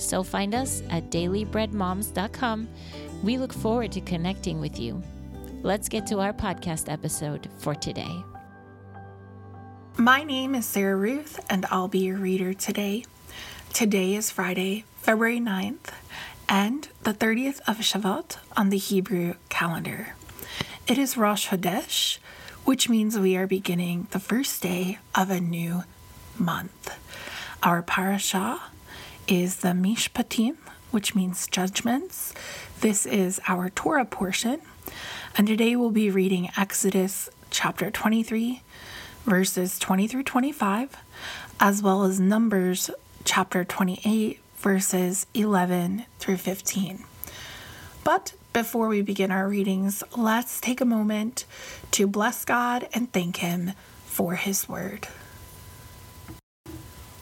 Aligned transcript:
So 0.00 0.22
find 0.22 0.54
us 0.54 0.82
at 0.90 1.10
dailybreadmoms.com. 1.10 2.68
We 3.22 3.38
look 3.38 3.52
forward 3.52 3.92
to 3.92 4.00
connecting 4.00 4.60
with 4.60 4.78
you. 4.78 5.02
Let's 5.62 5.88
get 5.88 6.06
to 6.06 6.20
our 6.20 6.32
podcast 6.32 6.90
episode 6.90 7.48
for 7.58 7.74
today. 7.74 8.24
My 9.98 10.24
name 10.24 10.54
is 10.54 10.64
Sarah 10.64 10.96
Ruth, 10.96 11.38
and 11.50 11.66
I'll 11.70 11.88
be 11.88 11.98
your 11.98 12.16
reader 12.16 12.54
today. 12.54 13.04
Today 13.74 14.14
is 14.14 14.30
Friday, 14.30 14.84
February 14.96 15.38
9th, 15.38 15.92
and 16.48 16.88
the 17.02 17.12
30th 17.12 17.60
of 17.68 17.78
Shvat 17.78 18.38
on 18.56 18.70
the 18.70 18.78
Hebrew 18.78 19.34
calendar. 19.50 20.14
It 20.86 20.96
is 20.96 21.18
Rosh 21.18 21.48
Chodesh, 21.50 22.18
which 22.64 22.88
means 22.88 23.18
we 23.18 23.36
are 23.36 23.46
beginning 23.46 24.06
the 24.12 24.18
first 24.18 24.62
day 24.62 24.98
of 25.14 25.28
a 25.28 25.40
new 25.40 25.84
month. 26.38 26.98
Our 27.62 27.82
parashah 27.82 28.60
is 29.30 29.58
the 29.58 29.68
Mishpatim, 29.68 30.56
which 30.90 31.14
means 31.14 31.46
judgments. 31.46 32.34
This 32.80 33.06
is 33.06 33.40
our 33.46 33.70
Torah 33.70 34.04
portion, 34.04 34.60
and 35.36 35.46
today 35.46 35.76
we'll 35.76 35.92
be 35.92 36.10
reading 36.10 36.50
Exodus 36.56 37.30
chapter 37.48 37.92
23, 37.92 38.60
verses 39.24 39.78
20 39.78 40.08
through 40.08 40.24
25, 40.24 40.96
as 41.60 41.80
well 41.80 42.02
as 42.02 42.18
Numbers 42.18 42.90
chapter 43.24 43.62
28, 43.62 44.40
verses 44.56 45.26
11 45.34 46.06
through 46.18 46.38
15. 46.38 47.04
But 48.02 48.32
before 48.52 48.88
we 48.88 49.00
begin 49.00 49.30
our 49.30 49.48
readings, 49.48 50.02
let's 50.16 50.60
take 50.60 50.80
a 50.80 50.84
moment 50.84 51.44
to 51.92 52.08
bless 52.08 52.44
God 52.44 52.88
and 52.92 53.12
thank 53.12 53.36
Him 53.36 53.74
for 54.06 54.34
His 54.34 54.68
word. 54.68 55.06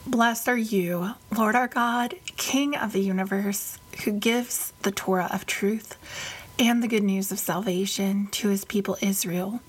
Blessed 0.09 0.47
are 0.47 0.57
you, 0.57 1.13
Lord 1.37 1.55
our 1.55 1.67
God, 1.67 2.15
King 2.35 2.75
of 2.75 2.93
the 2.93 2.99
universe, 2.99 3.77
who 4.03 4.11
gives 4.11 4.73
the 4.81 4.89
Torah 4.89 5.29
of 5.31 5.45
truth 5.45 5.97
and 6.57 6.81
the 6.81 6.87
good 6.87 7.03
news 7.03 7.31
of 7.31 7.37
salvation 7.37 8.25
to 8.31 8.47
his 8.47 8.65
people 8.65 8.97
Israel 9.03 9.59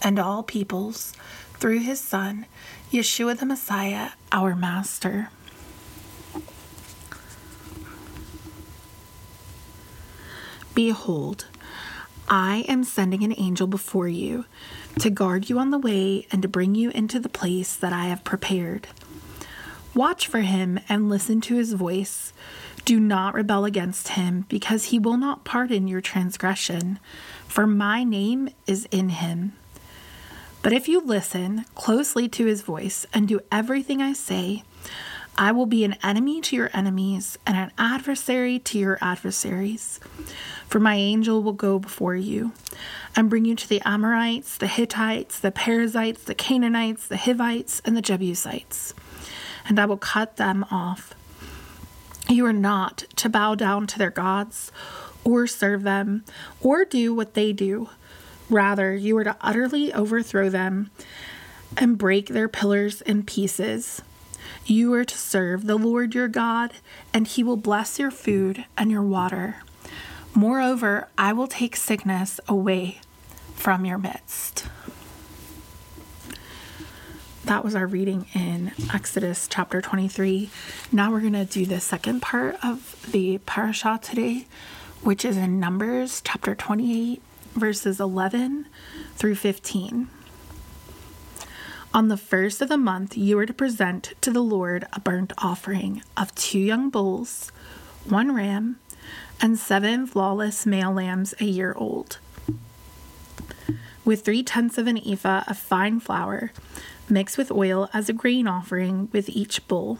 and 0.00 0.20
all 0.20 0.44
peoples 0.44 1.12
through 1.54 1.80
his 1.80 2.00
Son, 2.00 2.46
Yeshua 2.92 3.36
the 3.36 3.46
Messiah, 3.46 4.10
our 4.30 4.54
Master. 4.54 5.30
Behold, 10.72 11.48
I 12.28 12.64
am 12.68 12.84
sending 12.84 13.24
an 13.24 13.34
angel 13.36 13.66
before 13.66 14.06
you 14.06 14.44
to 15.00 15.10
guard 15.10 15.50
you 15.50 15.58
on 15.58 15.72
the 15.72 15.78
way 15.78 16.28
and 16.30 16.42
to 16.42 16.48
bring 16.48 16.76
you 16.76 16.90
into 16.90 17.18
the 17.18 17.28
place 17.28 17.74
that 17.74 17.92
I 17.92 18.04
have 18.04 18.22
prepared. 18.22 18.86
Watch 19.94 20.26
for 20.26 20.40
him 20.40 20.80
and 20.88 21.08
listen 21.08 21.40
to 21.42 21.54
his 21.54 21.72
voice. 21.72 22.32
Do 22.84 22.98
not 22.98 23.34
rebel 23.34 23.64
against 23.64 24.08
him, 24.08 24.44
because 24.48 24.86
he 24.86 24.98
will 24.98 25.16
not 25.16 25.44
pardon 25.44 25.86
your 25.86 26.00
transgression, 26.00 26.98
for 27.46 27.64
my 27.64 28.02
name 28.02 28.48
is 28.66 28.88
in 28.90 29.10
him. 29.10 29.52
But 30.62 30.72
if 30.72 30.88
you 30.88 31.00
listen 31.00 31.64
closely 31.76 32.28
to 32.30 32.46
his 32.46 32.62
voice 32.62 33.06
and 33.14 33.28
do 33.28 33.40
everything 33.52 34.02
I 34.02 34.14
say, 34.14 34.64
I 35.38 35.52
will 35.52 35.66
be 35.66 35.84
an 35.84 35.96
enemy 36.02 36.40
to 36.40 36.56
your 36.56 36.70
enemies 36.74 37.38
and 37.46 37.56
an 37.56 37.70
adversary 37.78 38.58
to 38.60 38.78
your 38.78 38.98
adversaries. 39.00 40.00
For 40.68 40.80
my 40.80 40.94
angel 40.94 41.42
will 41.42 41.52
go 41.52 41.78
before 41.78 42.16
you 42.16 42.52
and 43.14 43.30
bring 43.30 43.44
you 43.44 43.54
to 43.54 43.68
the 43.68 43.82
Amorites, 43.84 44.56
the 44.56 44.66
Hittites, 44.66 45.38
the 45.38 45.52
Perizzites, 45.52 46.24
the 46.24 46.34
Canaanites, 46.34 47.06
the 47.06 47.16
Hivites, 47.16 47.80
and 47.84 47.96
the 47.96 48.02
Jebusites 48.02 48.94
and 49.66 49.78
I 49.78 49.86
will 49.86 49.96
cut 49.96 50.36
them 50.36 50.64
off. 50.70 51.14
You 52.28 52.46
are 52.46 52.52
not 52.52 53.04
to 53.16 53.28
bow 53.28 53.54
down 53.54 53.86
to 53.88 53.98
their 53.98 54.10
gods 54.10 54.72
or 55.24 55.46
serve 55.46 55.82
them 55.82 56.24
or 56.60 56.84
do 56.84 57.14
what 57.14 57.34
they 57.34 57.52
do. 57.52 57.88
Rather, 58.50 58.94
you 58.94 59.16
are 59.16 59.24
to 59.24 59.36
utterly 59.40 59.92
overthrow 59.92 60.48
them 60.48 60.90
and 61.76 61.98
break 61.98 62.28
their 62.28 62.48
pillars 62.48 63.00
in 63.02 63.24
pieces. 63.24 64.02
You 64.66 64.92
are 64.94 65.04
to 65.04 65.18
serve 65.18 65.66
the 65.66 65.76
Lord 65.76 66.14
your 66.14 66.28
God, 66.28 66.72
and 67.12 67.26
he 67.26 67.42
will 67.42 67.56
bless 67.56 67.98
your 67.98 68.10
food 68.10 68.64
and 68.76 68.90
your 68.90 69.02
water. 69.02 69.56
Moreover, 70.34 71.08
I 71.18 71.32
will 71.32 71.46
take 71.46 71.76
sickness 71.76 72.40
away 72.48 73.00
from 73.54 73.84
your 73.84 73.98
midst. 73.98 74.66
That 77.44 77.62
was 77.62 77.74
our 77.74 77.86
reading 77.86 78.24
in 78.32 78.72
Exodus 78.94 79.46
chapter 79.46 79.82
23. 79.82 80.48
Now 80.90 81.12
we're 81.12 81.20
going 81.20 81.34
to 81.34 81.44
do 81.44 81.66
the 81.66 81.78
second 81.78 82.22
part 82.22 82.56
of 82.64 83.06
the 83.12 83.36
parashah 83.46 84.00
today, 84.00 84.46
which 85.02 85.26
is 85.26 85.36
in 85.36 85.60
Numbers 85.60 86.22
chapter 86.24 86.54
28, 86.54 87.20
verses 87.52 88.00
11 88.00 88.66
through 89.16 89.34
15. 89.34 90.08
On 91.92 92.08
the 92.08 92.16
first 92.16 92.62
of 92.62 92.70
the 92.70 92.78
month, 92.78 93.14
you 93.14 93.38
are 93.38 93.44
to 93.44 93.52
present 93.52 94.14
to 94.22 94.30
the 94.30 94.40
Lord 94.40 94.86
a 94.94 95.00
burnt 95.00 95.34
offering 95.36 96.02
of 96.16 96.34
two 96.34 96.58
young 96.58 96.88
bulls, 96.88 97.52
one 98.06 98.34
ram, 98.34 98.78
and 99.38 99.58
seven 99.58 100.06
flawless 100.06 100.64
male 100.64 100.94
lambs 100.94 101.34
a 101.38 101.44
year 101.44 101.74
old, 101.76 102.16
with 104.02 104.24
three 104.24 104.42
tenths 104.42 104.78
of 104.78 104.86
an 104.86 104.96
ephah 104.96 105.44
of 105.46 105.58
fine 105.58 106.00
flour 106.00 106.50
Mix 107.08 107.36
with 107.36 107.50
oil 107.50 107.90
as 107.92 108.08
a 108.08 108.14
grain 108.14 108.46
offering 108.46 109.08
with 109.12 109.28
each 109.28 109.66
bull, 109.68 109.98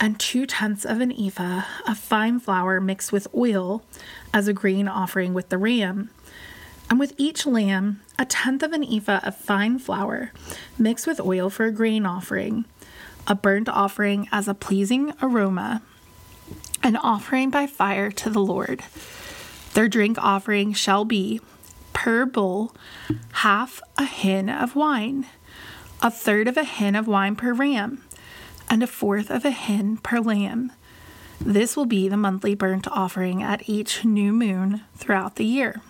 and 0.00 0.18
two 0.18 0.46
tenths 0.46 0.86
of 0.86 1.00
an 1.00 1.12
ephah 1.12 1.62
of 1.86 1.98
fine 1.98 2.40
flour 2.40 2.80
mixed 2.80 3.12
with 3.12 3.28
oil 3.34 3.82
as 4.32 4.48
a 4.48 4.54
grain 4.54 4.88
offering 4.88 5.34
with 5.34 5.50
the 5.50 5.58
ram, 5.58 6.10
and 6.88 6.98
with 6.98 7.12
each 7.18 7.46
lamb 7.46 8.00
a 8.18 8.24
tenth 8.24 8.62
of 8.62 8.72
an 8.72 8.82
ephah 8.82 9.20
of 9.22 9.36
fine 9.36 9.78
flour 9.78 10.32
mixed 10.78 11.06
with 11.06 11.20
oil 11.20 11.50
for 11.50 11.66
a 11.66 11.72
grain 11.72 12.06
offering, 12.06 12.64
a 13.26 13.34
burnt 13.34 13.68
offering 13.68 14.26
as 14.32 14.48
a 14.48 14.54
pleasing 14.54 15.12
aroma, 15.20 15.82
an 16.82 16.96
offering 16.96 17.50
by 17.50 17.66
fire 17.66 18.10
to 18.10 18.30
the 18.30 18.40
Lord. 18.40 18.82
Their 19.74 19.88
drink 19.88 20.16
offering 20.18 20.72
shall 20.72 21.04
be 21.04 21.40
per 21.92 22.24
bull 22.24 22.74
half 23.32 23.82
a 23.98 24.06
hin 24.06 24.48
of 24.48 24.74
wine 24.74 25.26
a 26.02 26.10
third 26.10 26.48
of 26.48 26.56
a 26.56 26.64
hin 26.64 26.94
of 26.94 27.06
wine 27.06 27.36
per 27.36 27.52
ram, 27.52 28.02
and 28.68 28.82
a 28.82 28.86
fourth 28.86 29.30
of 29.30 29.44
a 29.44 29.50
hin 29.50 29.96
per 29.98 30.20
lamb. 30.20 30.72
This 31.40 31.76
will 31.76 31.86
be 31.86 32.08
the 32.08 32.16
monthly 32.16 32.54
burnt 32.54 32.86
offering 32.88 33.42
at 33.42 33.68
each 33.68 34.04
new 34.04 34.32
moon 34.32 34.82
throughout 34.96 35.36
the 35.36 35.44
year. 35.44 35.80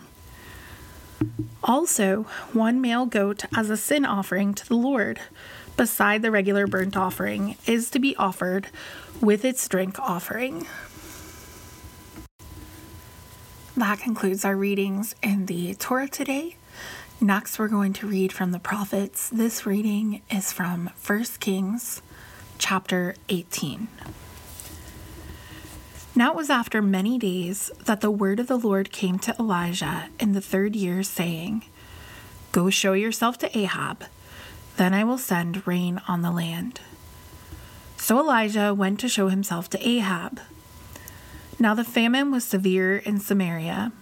Also, 1.63 2.23
one 2.53 2.81
male 2.81 3.05
goat 3.07 3.45
as 3.55 3.69
a 3.69 3.77
sin 3.77 4.05
offering 4.05 4.55
to 4.55 4.67
the 4.67 4.77
Lord, 4.77 5.21
beside 5.77 6.23
the 6.23 6.31
regular 6.31 6.67
burnt 6.67 6.97
offering, 6.97 7.57
is 7.67 7.91
to 7.91 7.99
be 7.99 8.17
offered 8.17 8.69
with 9.21 9.45
its 9.45 9.69
drink 9.69 9.99
offering. 9.99 10.67
That 13.77 13.99
concludes 14.01 14.45
our 14.45 14.57
readings 14.57 15.15
in 15.23 15.47
the 15.47 15.75
Torah 15.75 16.09
today. 16.09 16.57
Next, 17.23 17.59
we're 17.59 17.69
going 17.69 17.93
to 17.95 18.07
read 18.07 18.33
from 18.33 18.53
the 18.53 18.59
prophets. 18.59 19.29
This 19.29 19.67
reading 19.67 20.23
is 20.31 20.55
from 20.55 20.89
1 21.07 21.25
Kings 21.39 22.01
chapter 22.57 23.15
18. 23.29 23.89
Now 26.15 26.31
it 26.31 26.37
was 26.37 26.49
after 26.49 26.81
many 26.81 27.19
days 27.19 27.71
that 27.85 28.01
the 28.01 28.11
word 28.11 28.41
of 28.41 28.47
the 28.47 28.57
Lord 28.57 28.91
came 28.91 29.19
to 29.19 29.37
Elijah 29.39 30.09
in 30.19 30.33
the 30.33 30.41
third 30.41 30.75
year, 30.75 31.03
saying, 31.03 31.65
Go 32.53 32.71
show 32.71 32.95
yourself 32.95 33.37
to 33.39 33.59
Ahab, 33.59 34.05
then 34.79 34.95
I 34.95 35.05
will 35.05 35.19
send 35.19 35.67
rain 35.67 36.01
on 36.09 36.23
the 36.23 36.31
land. 36.31 36.81
So 37.99 38.19
Elijah 38.19 38.73
went 38.73 38.99
to 39.01 39.11
show 39.11 39.29
himself 39.29 39.69
to 39.71 39.87
Ahab. 39.87 40.41
Now 41.59 41.75
the 41.75 41.85
famine 41.85 42.31
was 42.31 42.45
severe 42.45 42.97
in 42.97 43.21
Samaria. 43.21 43.93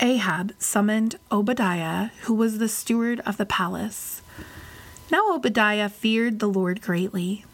Ahab 0.00 0.52
summoned 0.60 1.18
Obadiah, 1.32 2.10
who 2.22 2.34
was 2.34 2.58
the 2.58 2.68
steward 2.68 3.20
of 3.26 3.36
the 3.36 3.46
palace. 3.46 4.22
Now 5.10 5.34
Obadiah 5.34 5.88
feared 5.88 6.38
the 6.38 6.46
Lord 6.46 6.80
greatly. 6.80 7.44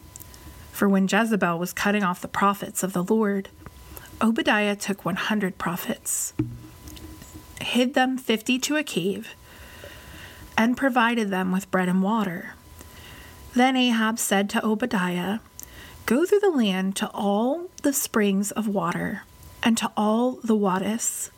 For 0.71 0.89
when 0.89 1.09
Jezebel 1.09 1.59
was 1.59 1.73
cutting 1.73 2.03
off 2.03 2.21
the 2.21 2.29
prophets 2.29 2.83
of 2.83 2.93
the 2.93 3.03
Lord, 3.03 3.49
Obadiah 4.21 4.77
took 4.77 5.05
100 5.05 5.57
prophets, 5.57 6.35
hid 7.61 7.95
them 7.95 8.19
50 8.19 8.59
to 8.59 8.77
a 8.77 8.83
cave, 8.83 9.35
and 10.59 10.77
provided 10.77 11.31
them 11.31 11.51
with 11.51 11.71
bread 11.71 11.89
and 11.89 12.03
water. 12.03 12.55
Then 13.55 13.77
Ahab 13.77 14.19
said 14.19 14.51
to 14.51 14.65
Obadiah, 14.65 15.39
Go 16.07 16.27
through 16.27 16.41
the 16.41 16.51
land 16.51 16.97
to 16.97 17.11
all 17.15 17.71
the 17.83 17.93
springs 17.95 18.51
of 18.51 18.69
water 18.69 19.23
and 19.63 19.79
to 19.79 19.91
all 19.97 20.33
the 20.45 20.57
wadis. 20.57 21.31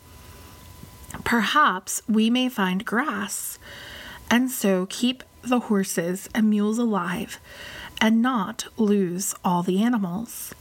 Perhaps 1.27 2.03
we 2.09 2.31
may 2.31 2.49
find 2.49 2.85
grass, 2.85 3.59
and 4.31 4.49
so 4.49 4.87
keep 4.89 5.25
the 5.43 5.59
horses 5.59 6.29
and 6.33 6.49
mules 6.49 6.79
alive 6.79 7.41
and 8.01 8.23
not 8.23 8.69
lose 8.77 9.35
all 9.45 9.65
the 9.65 9.83
animals. 9.83 10.55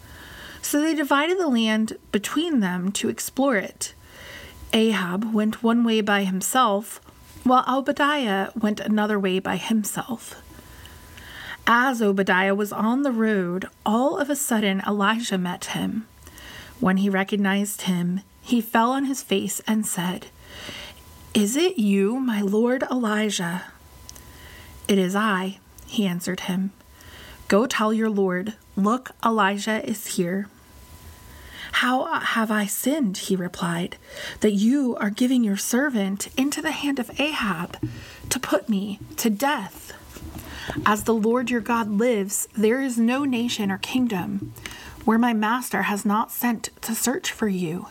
So 0.64 0.82
they 0.82 0.96
divided 0.96 1.38
the 1.38 1.50
land 1.50 1.98
between 2.12 2.62
them 2.62 2.92
to 2.94 3.10
explore 3.10 3.58
it. 3.58 3.94
Ahab 4.74 5.36
went 5.36 5.62
one 5.62 5.84
way 5.84 6.02
by 6.02 6.24
himself, 6.24 7.00
while 7.44 7.64
Obadiah 7.68 8.50
went 8.60 8.80
another 8.80 9.20
way 9.20 9.38
by 9.38 9.58
himself. 9.58 10.42
As 11.68 12.02
Obadiah 12.02 12.56
was 12.56 12.74
on 12.74 13.04
the 13.04 13.12
road, 13.12 13.68
all 13.86 14.18
of 14.18 14.32
a 14.32 14.36
sudden 14.36 14.82
Elijah 14.88 15.38
met 15.38 15.66
him. 15.66 16.08
When 16.80 16.98
he 16.98 17.08
recognized 17.08 17.84
him, 17.84 18.22
he 18.42 18.62
fell 18.62 18.90
on 18.90 19.06
his 19.06 19.22
face 19.22 19.62
and 19.68 19.86
said, 19.86 20.26
Is 21.36 21.58
it 21.58 21.78
you, 21.78 22.18
my 22.18 22.40
lord 22.40 22.84
Elijah? 22.90 23.64
It 24.88 24.98
is 24.98 25.18
I, 25.18 25.58
he 25.86 26.08
answered 26.08 26.40
him. 26.42 26.72
Go 27.50 27.68
tell 27.68 27.94
your 27.94 28.10
Lord, 28.10 28.54
Look, 28.78 29.12
Elijah 29.24 29.86
is 29.86 30.16
here. 30.16 30.48
How 31.74 32.06
have 32.22 32.52
I 32.52 32.66
sinned, 32.66 33.18
he 33.18 33.36
replied, 33.36 33.98
that 34.40 34.54
you 34.54 34.96
are 34.96 35.10
giving 35.10 35.44
your 35.44 35.58
servant 35.58 36.30
into 36.38 36.62
the 36.62 36.72
hand 36.72 37.00
of 37.00 37.20
Ahab 37.20 37.86
to 38.30 38.40
put 38.40 38.70
me 38.70 39.00
to 39.18 39.30
death? 39.30 39.92
As 40.86 41.04
the 41.04 41.14
Lord 41.14 41.52
your 41.52 41.60
God 41.60 41.90
lives, 41.90 42.48
there 42.56 42.82
is 42.82 42.98
no 42.98 43.26
nation 43.26 43.74
or 43.74 43.78
kingdom 43.78 44.54
where 45.04 45.20
my 45.20 45.34
master 45.34 45.82
has 45.82 46.06
not 46.06 46.32
sent 46.32 46.70
to 46.84 46.96
search 46.96 47.30
for 47.30 47.50
you. 47.50 47.88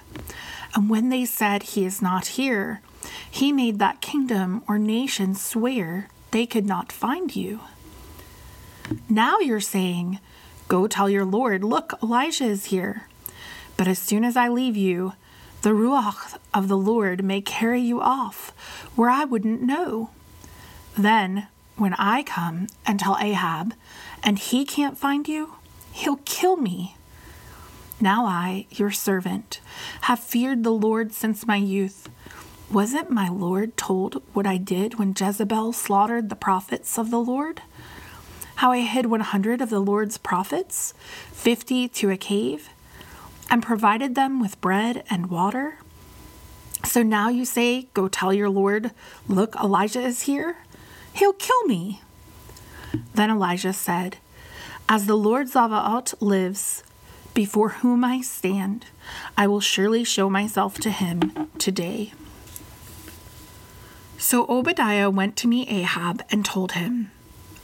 And 0.75 0.88
when 0.88 1.11
they 1.11 1.26
said 1.26 1.62
he 1.62 1.85
is 1.85 2.00
not 2.00 2.29
here, 2.38 2.81
he 3.30 3.52
made 3.52 3.78
that 3.78 4.00
kingdom 4.00 4.62
or 4.68 4.78
nation 4.78 5.34
swear 5.34 6.08
they 6.30 6.46
could 6.46 6.66
not 6.66 6.92
find 6.92 7.34
you. 7.34 7.60
Now 9.08 9.38
you're 9.38 9.60
saying, 9.60 10.18
Go 10.68 10.86
tell 10.86 11.10
your 11.10 11.24
Lord, 11.24 11.62
look, 11.62 11.94
Elijah 12.02 12.44
is 12.44 12.66
here. 12.66 13.08
But 13.76 13.88
as 13.88 13.98
soon 13.98 14.24
as 14.24 14.36
I 14.36 14.48
leave 14.48 14.76
you, 14.76 15.12
the 15.62 15.70
Ruach 15.70 16.38
of 16.52 16.68
the 16.68 16.76
Lord 16.76 17.24
may 17.24 17.40
carry 17.40 17.80
you 17.80 18.00
off 18.00 18.50
where 18.94 19.10
I 19.10 19.24
wouldn't 19.24 19.62
know. 19.62 20.10
Then, 20.96 21.48
when 21.76 21.94
I 21.94 22.22
come 22.22 22.68
and 22.86 23.00
tell 23.00 23.18
Ahab, 23.18 23.74
and 24.22 24.38
he 24.38 24.64
can't 24.64 24.98
find 24.98 25.26
you, 25.26 25.54
he'll 25.92 26.20
kill 26.24 26.56
me. 26.56 26.96
Now 28.00 28.26
I, 28.26 28.66
your 28.70 28.90
servant, 28.90 29.60
have 30.02 30.20
feared 30.20 30.64
the 30.64 30.70
Lord 30.70 31.12
since 31.12 31.46
my 31.46 31.56
youth. 31.56 32.08
Wasn't 32.75 33.09
my 33.09 33.29
Lord 33.29 33.76
told 33.76 34.21
what 34.32 34.49
I 34.49 34.56
did 34.56 34.99
when 34.99 35.15
Jezebel 35.17 35.73
slaughtered 35.73 36.29
the 36.29 36.35
prophets 36.35 36.99
of 36.99 37.12
the 37.12 37.21
Lord? 37.21 37.62
how 38.56 38.73
I 38.73 38.81
hid 38.81 39.06
100 39.06 39.61
of 39.61 39.71
the 39.71 39.79
Lord's 39.79 40.19
prophets, 40.19 40.93
50 41.32 41.88
to 41.88 42.11
a 42.11 42.17
cave, 42.17 42.69
and 43.49 43.62
provided 43.62 44.17
them 44.17 44.41
with 44.41 44.61
bread 44.61 45.05
and 45.09 45.31
water? 45.31 45.79
So 46.85 47.05
now 47.05 47.29
you 47.29 47.44
say, 47.44 47.87
Go 47.94 48.09
tell 48.09 48.35
your 48.35 48.50
Lord, 48.50 48.91
look, 49.29 49.55
Elijah 49.56 50.00
is 50.00 50.23
here? 50.23 50.56
He'll 51.12 51.32
kill 51.32 51.65
me. 51.67 52.03
Then 53.15 53.31
Elijah 53.31 53.73
said, 53.73 54.17
As 54.88 55.06
the 55.06 55.17
Lord 55.17 55.47
Zavaot 55.47 56.15
lives, 56.21 56.82
before 57.35 57.69
whom 57.69 58.05
I 58.05 58.21
stand, 58.21 58.87
I 59.37 59.47
will 59.47 59.61
surely 59.61 60.03
show 60.03 60.29
myself 60.29 60.79
to 60.79 60.91
him 60.91 61.50
today. 61.59 62.12
So 64.25 64.47
Obadiah 64.49 65.11
went 65.11 65.37
to 65.37 65.49
meet 65.49 65.71
Ahab 65.71 66.23
and 66.31 66.47
told 66.47 66.73
him, 66.73 67.11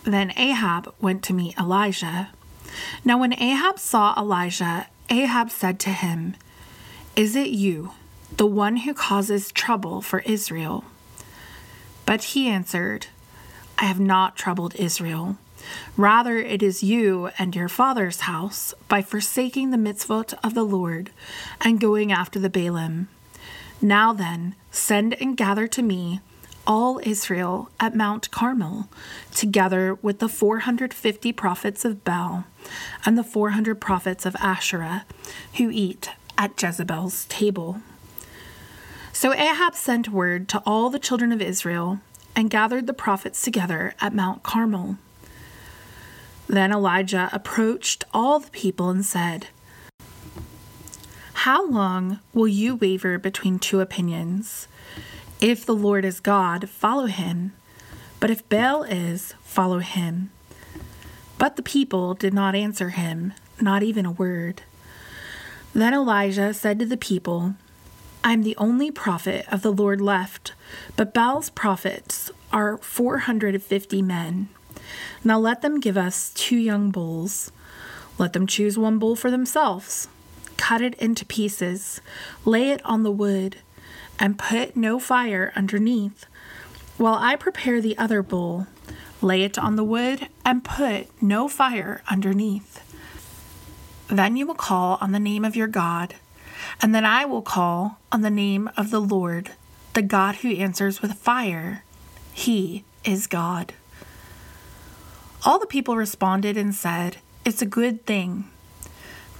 then 0.04 0.30
Ahab 0.36 0.92
went 1.00 1.22
to 1.22 1.32
meet 1.32 1.56
Elijah. 1.56 2.28
Now, 3.02 3.18
when 3.18 3.32
Ahab 3.32 3.78
saw 3.78 4.14
Elijah, 4.14 4.86
Ahab 5.08 5.50
said 5.50 5.80
to 5.80 5.88
him, 5.88 6.36
Is 7.16 7.34
it 7.34 7.48
you, 7.48 7.92
the 8.36 8.44
one 8.44 8.76
who 8.76 8.92
causes 8.92 9.50
trouble 9.50 10.02
for 10.02 10.18
Israel? 10.26 10.84
But 12.04 12.24
he 12.24 12.46
answered, 12.48 13.06
I 13.78 13.86
have 13.86 13.98
not 13.98 14.36
troubled 14.36 14.74
Israel. 14.74 15.38
Rather, 15.96 16.36
it 16.36 16.62
is 16.62 16.82
you 16.82 17.30
and 17.38 17.56
your 17.56 17.70
father's 17.70 18.20
house 18.20 18.74
by 18.86 19.00
forsaking 19.00 19.70
the 19.70 19.78
mitzvot 19.78 20.34
of 20.44 20.52
the 20.52 20.64
Lord 20.64 21.10
and 21.62 21.80
going 21.80 22.12
after 22.12 22.38
the 22.38 22.50
Baalim. 22.50 23.06
Now 23.80 24.12
then, 24.12 24.54
send 24.70 25.14
and 25.22 25.38
gather 25.38 25.66
to 25.66 25.80
me 25.80 26.20
all 26.70 27.00
Israel 27.02 27.68
at 27.80 27.96
Mount 27.96 28.30
Carmel, 28.30 28.88
together 29.34 29.98
with 30.02 30.20
the 30.20 30.28
450 30.28 31.32
prophets 31.32 31.84
of 31.84 32.04
Baal 32.04 32.44
and 33.04 33.18
the 33.18 33.24
400 33.24 33.80
prophets 33.80 34.24
of 34.24 34.36
Asherah 34.36 35.04
who 35.56 35.68
eat 35.72 36.10
at 36.38 36.62
Jezebel's 36.62 37.24
table. 37.24 37.80
So 39.12 39.34
Ahab 39.34 39.74
sent 39.74 40.10
word 40.10 40.48
to 40.50 40.62
all 40.64 40.90
the 40.90 41.00
children 41.00 41.32
of 41.32 41.42
Israel 41.42 41.98
and 42.36 42.48
gathered 42.48 42.86
the 42.86 42.94
prophets 42.94 43.42
together 43.42 43.92
at 44.00 44.14
Mount 44.14 44.44
Carmel. 44.44 44.96
Then 46.46 46.70
Elijah 46.70 47.30
approached 47.32 48.04
all 48.14 48.38
the 48.38 48.50
people 48.52 48.90
and 48.90 49.04
said, 49.04 49.48
How 51.32 51.68
long 51.68 52.20
will 52.32 52.46
you 52.46 52.76
waver 52.76 53.18
between 53.18 53.58
two 53.58 53.80
opinions? 53.80 54.68
If 55.40 55.64
the 55.64 55.74
Lord 55.74 56.04
is 56.04 56.20
God, 56.20 56.68
follow 56.68 57.06
him. 57.06 57.54
But 58.20 58.30
if 58.30 58.46
Baal 58.50 58.82
is, 58.82 59.34
follow 59.42 59.78
him. 59.78 60.30
But 61.38 61.56
the 61.56 61.62
people 61.62 62.12
did 62.12 62.34
not 62.34 62.54
answer 62.54 62.90
him, 62.90 63.32
not 63.58 63.82
even 63.82 64.04
a 64.04 64.10
word. 64.10 64.60
Then 65.72 65.94
Elijah 65.94 66.52
said 66.52 66.78
to 66.80 66.84
the 66.84 66.98
people, 66.98 67.54
I 68.22 68.34
am 68.34 68.42
the 68.42 68.56
only 68.58 68.90
prophet 68.90 69.46
of 69.50 69.62
the 69.62 69.72
Lord 69.72 70.02
left, 70.02 70.52
but 70.94 71.14
Baal's 71.14 71.48
prophets 71.48 72.30
are 72.52 72.76
450 72.76 74.02
men. 74.02 74.50
Now 75.24 75.38
let 75.38 75.62
them 75.62 75.80
give 75.80 75.96
us 75.96 76.32
two 76.34 76.58
young 76.58 76.90
bulls. 76.90 77.50
Let 78.18 78.34
them 78.34 78.46
choose 78.46 78.76
one 78.76 78.98
bull 78.98 79.16
for 79.16 79.30
themselves. 79.30 80.08
Cut 80.58 80.82
it 80.82 80.94
into 80.96 81.24
pieces, 81.24 82.02
lay 82.44 82.72
it 82.72 82.84
on 82.84 83.04
the 83.04 83.10
wood 83.10 83.56
and 84.20 84.38
put 84.38 84.76
no 84.76 85.00
fire 85.00 85.50
underneath, 85.56 86.26
while 86.98 87.14
I 87.14 87.34
prepare 87.34 87.80
the 87.80 87.96
other 87.96 88.22
bowl. 88.22 88.66
Lay 89.22 89.42
it 89.42 89.58
on 89.58 89.76
the 89.76 89.84
wood 89.84 90.28
and 90.44 90.62
put 90.62 91.08
no 91.22 91.48
fire 91.48 92.02
underneath. 92.08 92.82
Then 94.08 94.36
you 94.36 94.46
will 94.46 94.54
call 94.54 94.98
on 95.00 95.12
the 95.12 95.18
name 95.18 95.44
of 95.44 95.56
your 95.56 95.66
God, 95.66 96.14
and 96.82 96.94
then 96.94 97.04
I 97.04 97.24
will 97.24 97.42
call 97.42 97.98
on 98.12 98.20
the 98.20 98.30
name 98.30 98.70
of 98.76 98.90
the 98.90 99.00
Lord, 99.00 99.52
the 99.94 100.02
God 100.02 100.36
who 100.36 100.54
answers 100.54 101.00
with 101.00 101.14
fire. 101.14 101.84
He 102.32 102.84
is 103.04 103.26
God. 103.26 103.72
All 105.44 105.58
the 105.58 105.66
people 105.66 105.96
responded 105.96 106.56
and 106.58 106.74
said, 106.74 107.16
It's 107.46 107.62
a 107.62 107.66
good 107.66 108.04
thing. 108.04 108.44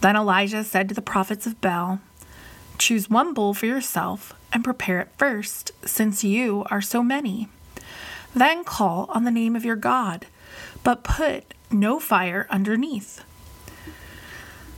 Then 0.01 0.17
Elijah 0.17 0.65
said 0.65 0.89
to 0.89 0.95
the 0.95 1.03
prophets 1.03 1.47
of 1.47 1.61
Baal, 1.61 2.01
Choose 2.79 3.11
one 3.11 3.35
bull 3.35 3.53
for 3.53 3.67
yourself 3.67 4.35
and 4.53 4.65
prepare 4.65 5.01
it 5.01 5.09
first, 5.17 5.73
since 5.85 6.25
you 6.25 6.65
are 6.71 6.81
so 6.81 7.03
many. 7.03 7.49
Then 8.35 8.65
call 8.65 9.07
on 9.11 9.25
the 9.25 9.31
name 9.31 9.57
of 9.57 9.65
your 9.65 9.77
God, 9.77 10.27
but 10.83 11.05
put 11.05 11.55
no 11.71 11.99
fire 12.01 12.47
underneath. 12.51 13.25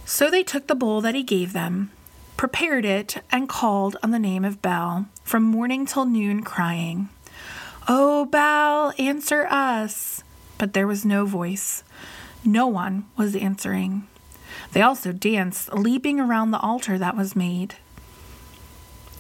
So 0.04 0.30
they 0.30 0.42
took 0.42 0.66
the 0.66 0.74
bowl 0.74 1.00
that 1.00 1.14
he 1.14 1.22
gave 1.22 1.52
them, 1.52 1.90
prepared 2.36 2.84
it, 2.84 3.22
and 3.30 3.48
called 3.48 3.96
on 4.02 4.10
the 4.10 4.18
name 4.18 4.44
of 4.44 4.60
Baal 4.60 5.06
from 5.22 5.42
morning 5.42 5.86
till 5.86 6.04
noon, 6.04 6.42
crying, 6.42 7.08
O 7.88 8.26
Baal, 8.26 8.92
answer 8.98 9.46
us! 9.50 10.22
But 10.58 10.72
there 10.72 10.86
was 10.86 11.04
no 11.04 11.24
voice. 11.24 11.82
No 12.44 12.68
one 12.68 13.06
was 13.16 13.34
answering. 13.34 14.06
They 14.72 14.82
also 14.82 15.12
danced, 15.12 15.72
leaping 15.72 16.20
around 16.20 16.50
the 16.50 16.60
altar 16.60 16.96
that 16.98 17.16
was 17.16 17.34
made. 17.34 17.74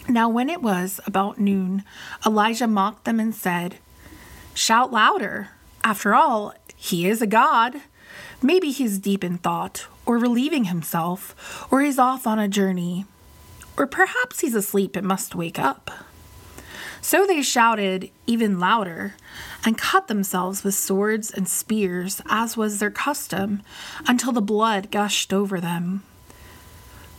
Now, 0.08 0.28
when 0.28 0.50
it 0.50 0.62
was 0.62 1.00
about 1.06 1.38
noon, 1.38 1.84
Elijah 2.26 2.66
mocked 2.66 3.04
them 3.04 3.20
and 3.20 3.34
said, 3.34 3.76
Shout 4.54 4.92
louder. 4.92 5.50
After 5.84 6.14
all, 6.14 6.54
he 6.76 7.06
is 7.08 7.22
a 7.22 7.26
god. 7.26 7.76
Maybe 8.42 8.70
he's 8.72 8.98
deep 8.98 9.22
in 9.22 9.38
thought, 9.38 9.86
or 10.04 10.18
relieving 10.18 10.64
himself, 10.64 11.66
or 11.70 11.80
he's 11.80 11.98
off 11.98 12.26
on 12.26 12.38
a 12.38 12.48
journey, 12.48 13.06
or 13.76 13.86
perhaps 13.86 14.40
he's 14.40 14.54
asleep 14.54 14.96
and 14.96 15.06
must 15.06 15.34
wake 15.34 15.58
up. 15.58 15.90
So 17.00 17.26
they 17.26 17.42
shouted 17.42 18.10
even 18.26 18.60
louder 18.60 19.14
and 19.64 19.78
cut 19.78 20.08
themselves 20.08 20.62
with 20.62 20.74
swords 20.74 21.30
and 21.30 21.48
spears, 21.48 22.20
as 22.26 22.56
was 22.56 22.78
their 22.78 22.90
custom, 22.90 23.62
until 24.06 24.32
the 24.32 24.40
blood 24.40 24.90
gushed 24.90 25.32
over 25.32 25.60
them. 25.60 26.02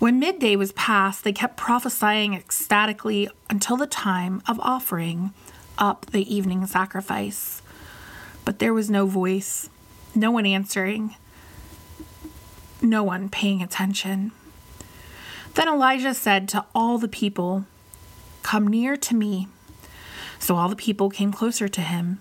When 0.03 0.19
midday 0.19 0.57
was 0.57 0.73
past, 0.73 1.23
they 1.23 1.31
kept 1.31 1.55
prophesying 1.55 2.33
ecstatically 2.33 3.29
until 3.49 3.77
the 3.77 3.87
time 3.87 4.41
of 4.49 4.59
offering 4.59 5.31
up 5.77 6.07
the 6.07 6.35
evening 6.35 6.65
sacrifice. 6.65 7.61
But 8.43 8.59
there 8.59 8.73
was 8.73 8.89
no 8.89 9.05
voice, 9.05 9.69
no 10.13 10.29
one 10.29 10.45
answering, 10.45 11.15
no 12.81 13.01
one 13.01 13.29
paying 13.29 13.61
attention. 13.61 14.33
Then 15.53 15.69
Elijah 15.69 16.13
said 16.13 16.49
to 16.49 16.65
all 16.75 16.97
the 16.97 17.07
people, 17.07 17.63
Come 18.41 18.67
near 18.67 18.97
to 18.97 19.15
me. 19.15 19.47
So 20.37 20.57
all 20.57 20.67
the 20.67 20.75
people 20.75 21.09
came 21.09 21.31
closer 21.31 21.69
to 21.69 21.79
him. 21.79 22.19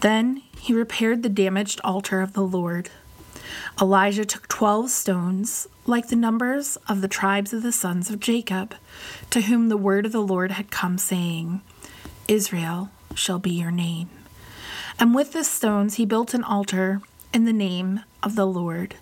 Then 0.00 0.42
he 0.58 0.74
repaired 0.74 1.22
the 1.22 1.28
damaged 1.28 1.80
altar 1.84 2.20
of 2.20 2.32
the 2.32 2.42
Lord. 2.42 2.90
Elijah 3.80 4.24
took 4.24 4.48
twelve 4.48 4.90
stones, 4.90 5.66
like 5.86 6.08
the 6.08 6.16
numbers 6.16 6.76
of 6.88 7.00
the 7.00 7.08
tribes 7.08 7.52
of 7.52 7.62
the 7.62 7.72
sons 7.72 8.10
of 8.10 8.20
Jacob, 8.20 8.74
to 9.30 9.42
whom 9.42 9.68
the 9.68 9.76
word 9.76 10.06
of 10.06 10.12
the 10.12 10.22
Lord 10.22 10.52
had 10.52 10.70
come, 10.70 10.98
saying, 10.98 11.60
Israel 12.26 12.90
shall 13.14 13.38
be 13.38 13.50
your 13.50 13.70
name. 13.70 14.10
And 14.98 15.14
with 15.14 15.32
the 15.32 15.44
stones 15.44 15.94
he 15.94 16.04
built 16.04 16.34
an 16.34 16.44
altar 16.44 17.00
in 17.32 17.44
the 17.44 17.52
name 17.52 18.00
of 18.22 18.34
the 18.34 18.46
Lord. 18.46 18.96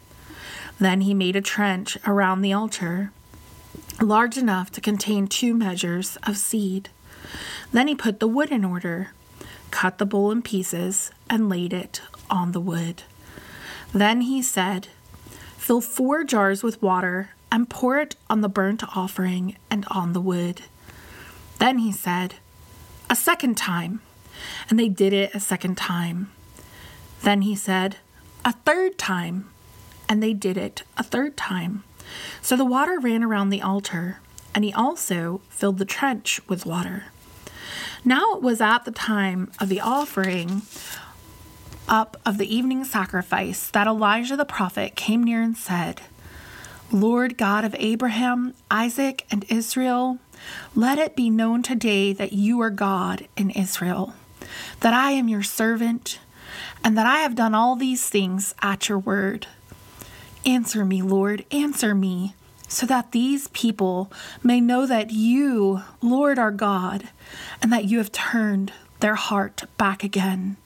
Then 0.78 1.00
he 1.02 1.14
made 1.14 1.36
a 1.36 1.40
trench 1.40 1.96
around 2.06 2.42
the 2.42 2.52
altar, 2.52 3.12
large 4.00 4.36
enough 4.36 4.70
to 4.72 4.80
contain 4.80 5.26
two 5.26 5.54
measures 5.54 6.18
of 6.24 6.36
seed. 6.36 6.90
Then 7.72 7.88
he 7.88 7.94
put 7.94 8.20
the 8.20 8.28
wood 8.28 8.50
in 8.50 8.64
order, 8.64 9.12
cut 9.70 9.98
the 9.98 10.06
bowl 10.06 10.30
in 10.30 10.42
pieces, 10.42 11.10
and 11.30 11.48
laid 11.48 11.72
it 11.72 12.02
on 12.28 12.52
the 12.52 12.60
wood. 12.60 13.04
Then 13.96 14.20
he 14.20 14.42
said, 14.42 14.88
Fill 15.56 15.80
four 15.80 16.22
jars 16.22 16.62
with 16.62 16.82
water 16.82 17.30
and 17.50 17.70
pour 17.70 17.98
it 17.98 18.14
on 18.28 18.42
the 18.42 18.48
burnt 18.48 18.84
offering 18.94 19.56
and 19.70 19.86
on 19.90 20.12
the 20.12 20.20
wood. 20.20 20.60
Then 21.58 21.78
he 21.78 21.92
said, 21.92 22.34
A 23.08 23.16
second 23.16 23.56
time. 23.56 24.02
And 24.68 24.78
they 24.78 24.90
did 24.90 25.14
it 25.14 25.34
a 25.34 25.40
second 25.40 25.78
time. 25.78 26.30
Then 27.22 27.40
he 27.40 27.56
said, 27.56 27.96
A 28.44 28.52
third 28.52 28.98
time. 28.98 29.48
And 30.10 30.22
they 30.22 30.34
did 30.34 30.58
it 30.58 30.82
a 30.98 31.02
third 31.02 31.34
time. 31.34 31.82
So 32.42 32.54
the 32.54 32.66
water 32.66 33.00
ran 33.00 33.24
around 33.24 33.48
the 33.48 33.62
altar, 33.62 34.18
and 34.54 34.62
he 34.62 34.74
also 34.74 35.40
filled 35.48 35.78
the 35.78 35.86
trench 35.86 36.46
with 36.50 36.66
water. 36.66 37.04
Now 38.04 38.34
it 38.34 38.42
was 38.42 38.60
at 38.60 38.84
the 38.84 38.90
time 38.90 39.50
of 39.58 39.70
the 39.70 39.80
offering 39.80 40.60
up 41.88 42.16
of 42.24 42.38
the 42.38 42.54
evening 42.54 42.84
sacrifice 42.84 43.68
that 43.70 43.86
Elijah 43.86 44.36
the 44.36 44.44
prophet 44.44 44.96
came 44.96 45.22
near 45.22 45.42
and 45.42 45.56
said, 45.56 46.02
Lord 46.92 47.36
God 47.36 47.64
of 47.64 47.74
Abraham, 47.78 48.54
Isaac, 48.70 49.26
and 49.30 49.44
Israel, 49.48 50.18
let 50.74 50.98
it 50.98 51.16
be 51.16 51.30
known 51.30 51.62
today 51.62 52.12
that 52.12 52.32
you 52.32 52.60
are 52.60 52.70
God 52.70 53.26
in 53.36 53.50
Israel, 53.50 54.14
that 54.80 54.94
I 54.94 55.10
am 55.12 55.28
your 55.28 55.42
servant, 55.42 56.20
and 56.84 56.96
that 56.96 57.06
I 57.06 57.18
have 57.18 57.34
done 57.34 57.54
all 57.54 57.74
these 57.74 58.08
things 58.08 58.54
at 58.62 58.88
your 58.88 58.98
word. 58.98 59.46
Answer 60.44 60.84
me, 60.84 61.02
Lord, 61.02 61.44
answer 61.50 61.94
me, 61.94 62.34
so 62.68 62.86
that 62.86 63.12
these 63.12 63.48
people 63.48 64.12
may 64.42 64.60
know 64.60 64.86
that 64.86 65.10
you, 65.10 65.82
Lord, 66.00 66.38
are 66.38 66.52
God, 66.52 67.08
and 67.60 67.72
that 67.72 67.84
you 67.84 67.98
have 67.98 68.12
turned 68.12 68.72
their 69.00 69.16
heart 69.16 69.64
back 69.76 70.04
again. 70.04 70.56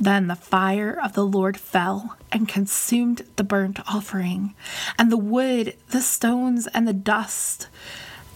Then 0.00 0.26
the 0.26 0.36
fire 0.36 0.98
of 1.02 1.12
the 1.12 1.24
Lord 1.24 1.56
fell 1.56 2.16
and 2.32 2.48
consumed 2.48 3.22
the 3.36 3.44
burnt 3.44 3.78
offering, 3.92 4.54
and 4.98 5.10
the 5.10 5.16
wood, 5.16 5.74
the 5.90 6.00
stones, 6.02 6.66
and 6.68 6.86
the 6.86 6.92
dust, 6.92 7.68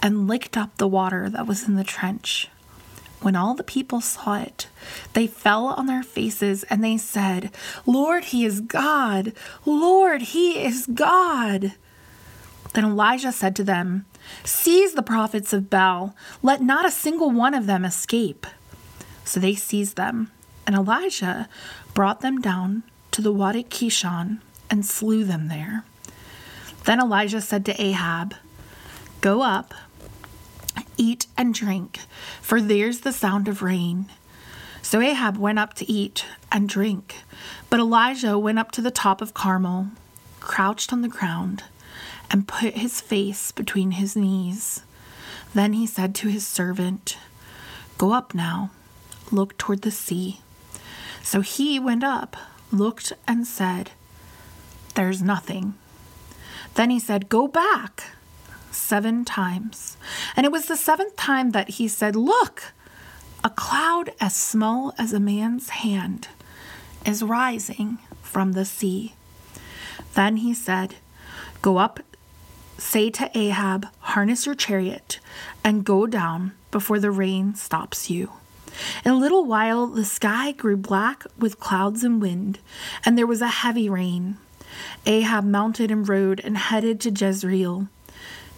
and 0.02 0.28
licked 0.28 0.56
up 0.56 0.76
the 0.76 0.88
water 0.88 1.28
that 1.28 1.46
was 1.46 1.66
in 1.66 1.74
the 1.74 1.84
trench. 1.84 2.48
When 3.20 3.34
all 3.34 3.54
the 3.54 3.64
people 3.64 4.00
saw 4.00 4.40
it, 4.40 4.68
they 5.12 5.26
fell 5.26 5.66
on 5.66 5.86
their 5.86 6.04
faces 6.04 6.62
and 6.64 6.84
they 6.84 6.96
said, 6.96 7.50
Lord, 7.84 8.26
he 8.26 8.44
is 8.44 8.60
God! 8.60 9.32
Lord, 9.66 10.22
he 10.22 10.62
is 10.62 10.86
God! 10.86 11.72
Then 12.74 12.84
Elijah 12.84 13.32
said 13.32 13.56
to 13.56 13.64
them, 13.64 14.06
Seize 14.44 14.92
the 14.92 15.02
prophets 15.02 15.52
of 15.52 15.68
Baal, 15.68 16.14
let 16.42 16.62
not 16.62 16.86
a 16.86 16.92
single 16.92 17.30
one 17.30 17.54
of 17.54 17.66
them 17.66 17.84
escape. 17.84 18.46
So 19.24 19.40
they 19.40 19.54
seized 19.54 19.96
them, 19.96 20.30
and 20.68 20.76
Elijah 20.76 21.48
brought 21.94 22.20
them 22.20 22.42
down 22.42 22.82
to 23.10 23.22
the 23.22 23.32
Wadi 23.32 23.64
Kishon 23.64 24.40
and 24.68 24.84
slew 24.84 25.24
them 25.24 25.48
there. 25.48 25.82
Then 26.84 27.00
Elijah 27.00 27.40
said 27.40 27.64
to 27.64 27.82
Ahab, 27.82 28.34
Go 29.22 29.40
up 29.40 29.72
Eat 30.98 31.26
and 31.38 31.54
drink, 31.54 32.00
for 32.42 32.60
there's 32.60 33.00
the 33.00 33.14
sound 33.14 33.48
of 33.48 33.62
rain. 33.62 34.10
So 34.82 35.00
Ahab 35.00 35.38
went 35.38 35.58
up 35.58 35.72
to 35.74 35.90
eat 35.90 36.26
and 36.52 36.68
drink, 36.68 37.22
but 37.70 37.80
Elijah 37.80 38.38
went 38.38 38.58
up 38.58 38.70
to 38.72 38.82
the 38.82 38.90
top 38.90 39.22
of 39.22 39.32
Carmel, 39.32 39.86
crouched 40.40 40.92
on 40.92 41.00
the 41.00 41.08
ground, 41.08 41.64
and 42.30 42.46
put 42.46 42.74
his 42.74 43.00
face 43.00 43.52
between 43.52 43.92
his 43.92 44.14
knees. 44.14 44.82
Then 45.54 45.72
he 45.72 45.86
said 45.86 46.14
to 46.16 46.28
his 46.28 46.46
servant, 46.46 47.16
Go 47.96 48.12
up 48.12 48.34
now, 48.34 48.70
look 49.30 49.56
toward 49.56 49.80
the 49.80 49.90
sea. 49.90 50.40
So 51.28 51.42
he 51.42 51.78
went 51.78 52.04
up, 52.04 52.38
looked, 52.72 53.12
and 53.26 53.46
said, 53.46 53.90
There's 54.94 55.20
nothing. 55.20 55.74
Then 56.72 56.88
he 56.88 56.98
said, 56.98 57.28
Go 57.28 57.46
back 57.46 58.12
seven 58.70 59.26
times. 59.26 59.98
And 60.36 60.46
it 60.46 60.52
was 60.52 60.68
the 60.68 60.74
seventh 60.74 61.16
time 61.16 61.50
that 61.50 61.68
he 61.72 61.86
said, 61.86 62.16
Look, 62.16 62.72
a 63.44 63.50
cloud 63.50 64.08
as 64.22 64.34
small 64.34 64.94
as 64.96 65.12
a 65.12 65.20
man's 65.20 65.68
hand 65.68 66.28
is 67.04 67.22
rising 67.22 67.98
from 68.22 68.52
the 68.52 68.64
sea. 68.64 69.12
Then 70.14 70.38
he 70.38 70.54
said, 70.54 70.94
Go 71.60 71.76
up, 71.76 72.00
say 72.78 73.10
to 73.10 73.30
Ahab, 73.36 73.86
harness 73.98 74.46
your 74.46 74.54
chariot, 74.54 75.20
and 75.62 75.84
go 75.84 76.06
down 76.06 76.52
before 76.70 76.98
the 76.98 77.10
rain 77.10 77.54
stops 77.54 78.08
you. 78.08 78.30
In 79.04 79.10
a 79.10 79.16
little 79.16 79.44
while, 79.44 79.86
the 79.86 80.04
sky 80.04 80.52
grew 80.52 80.76
black 80.76 81.24
with 81.38 81.60
clouds 81.60 82.04
and 82.04 82.20
wind, 82.20 82.58
and 83.04 83.16
there 83.16 83.26
was 83.26 83.42
a 83.42 83.48
heavy 83.48 83.88
rain. 83.88 84.38
Ahab 85.06 85.44
mounted 85.44 85.90
and 85.90 86.08
rode 86.08 86.40
and 86.40 86.56
headed 86.58 87.00
to 87.00 87.10
Jezreel. 87.10 87.88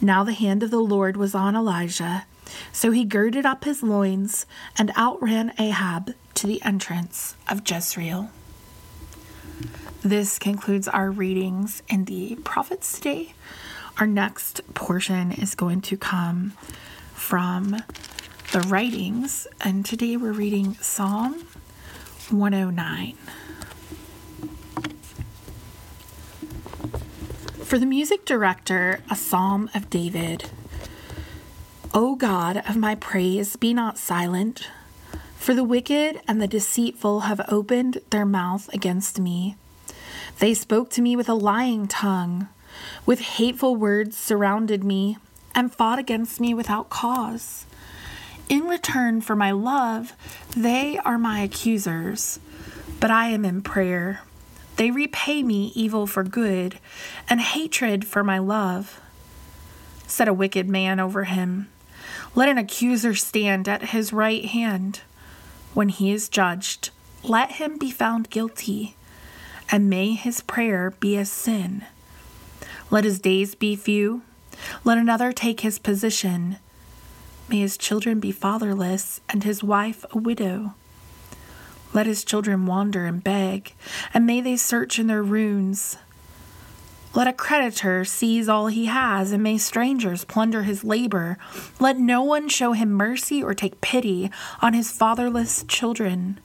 Now 0.00 0.24
the 0.24 0.32
hand 0.32 0.62
of 0.62 0.70
the 0.70 0.80
Lord 0.80 1.16
was 1.16 1.34
on 1.34 1.54
Elijah. 1.54 2.24
So 2.72 2.90
he 2.90 3.04
girded 3.04 3.46
up 3.46 3.64
his 3.64 3.82
loins 3.82 4.46
and 4.76 4.92
outran 4.96 5.52
Ahab 5.58 6.14
to 6.34 6.46
the 6.46 6.60
entrance 6.62 7.36
of 7.48 7.62
Jezreel. 7.68 8.30
This 10.02 10.38
concludes 10.38 10.88
our 10.88 11.10
readings 11.10 11.82
in 11.88 12.06
the 12.06 12.36
prophets 12.36 12.94
today. 12.94 13.34
Our 13.98 14.06
next 14.06 14.62
portion 14.72 15.30
is 15.30 15.54
going 15.54 15.82
to 15.82 15.96
come 15.96 16.54
from 17.12 17.82
the 18.52 18.60
writings, 18.62 19.46
and 19.60 19.86
today 19.86 20.16
we're 20.16 20.32
reading 20.32 20.74
Psalm 20.80 21.46
109. 22.30 23.14
For 27.62 27.78
the 27.78 27.86
music 27.86 28.24
director, 28.24 29.04
a 29.08 29.14
psalm 29.14 29.70
of 29.72 29.88
David. 29.88 30.50
O 31.94 32.16
God 32.16 32.64
of 32.68 32.76
my 32.76 32.96
praise, 32.96 33.54
be 33.54 33.72
not 33.72 33.98
silent, 33.98 34.68
for 35.36 35.54
the 35.54 35.62
wicked 35.62 36.20
and 36.26 36.42
the 36.42 36.48
deceitful 36.48 37.20
have 37.20 37.40
opened 37.46 38.00
their 38.10 38.26
mouth 38.26 38.68
against 38.74 39.20
me. 39.20 39.54
They 40.40 40.54
spoke 40.54 40.90
to 40.90 41.02
me 41.02 41.14
with 41.14 41.28
a 41.28 41.34
lying 41.34 41.86
tongue. 41.86 42.48
with 43.06 43.20
hateful 43.20 43.76
words 43.76 44.16
surrounded 44.16 44.82
me 44.82 45.18
and 45.54 45.72
fought 45.72 45.98
against 46.00 46.40
me 46.40 46.52
without 46.54 46.90
cause. 46.90 47.66
In 48.50 48.64
return 48.64 49.20
for 49.20 49.36
my 49.36 49.52
love, 49.52 50.12
they 50.56 50.98
are 50.98 51.18
my 51.18 51.38
accusers, 51.40 52.40
but 52.98 53.08
I 53.08 53.28
am 53.28 53.44
in 53.44 53.62
prayer. 53.62 54.22
They 54.74 54.90
repay 54.90 55.44
me 55.44 55.70
evil 55.76 56.04
for 56.08 56.24
good 56.24 56.80
and 57.28 57.40
hatred 57.40 58.04
for 58.04 58.24
my 58.24 58.38
love. 58.38 59.00
Said 60.08 60.26
a 60.26 60.34
wicked 60.34 60.68
man 60.68 60.98
over 60.98 61.24
him, 61.24 61.68
Let 62.34 62.48
an 62.48 62.58
accuser 62.58 63.14
stand 63.14 63.68
at 63.68 63.90
his 63.90 64.12
right 64.12 64.44
hand. 64.44 65.02
When 65.72 65.88
he 65.88 66.10
is 66.10 66.28
judged, 66.28 66.90
let 67.22 67.52
him 67.52 67.78
be 67.78 67.92
found 67.92 68.30
guilty, 68.30 68.96
and 69.70 69.88
may 69.88 70.14
his 70.14 70.40
prayer 70.40 70.90
be 70.98 71.16
a 71.16 71.24
sin. 71.24 71.84
Let 72.90 73.04
his 73.04 73.20
days 73.20 73.54
be 73.54 73.76
few 73.76 74.22
let 74.84 74.98
another 74.98 75.32
take 75.32 75.60
his 75.60 75.78
position. 75.78 76.56
May 77.50 77.58
his 77.58 77.76
children 77.76 78.20
be 78.20 78.30
fatherless, 78.30 79.20
and 79.28 79.42
his 79.42 79.60
wife 79.60 80.04
a 80.12 80.18
widow. 80.18 80.74
Let 81.92 82.06
his 82.06 82.22
children 82.22 82.64
wander 82.64 83.06
and 83.06 83.24
beg, 83.24 83.74
and 84.14 84.24
may 84.24 84.40
they 84.40 84.56
search 84.56 85.00
in 85.00 85.08
their 85.08 85.24
ruins. 85.24 85.96
Let 87.12 87.26
a 87.26 87.32
creditor 87.32 88.04
seize 88.04 88.48
all 88.48 88.68
he 88.68 88.86
has, 88.86 89.32
and 89.32 89.42
may 89.42 89.58
strangers 89.58 90.24
plunder 90.24 90.62
his 90.62 90.84
labor. 90.84 91.38
Let 91.80 91.98
no 91.98 92.22
one 92.22 92.48
show 92.48 92.70
him 92.70 92.92
mercy 92.92 93.42
or 93.42 93.52
take 93.52 93.80
pity 93.80 94.30
on 94.62 94.72
his 94.72 94.92
fatherless 94.92 95.64
children. 95.66 96.38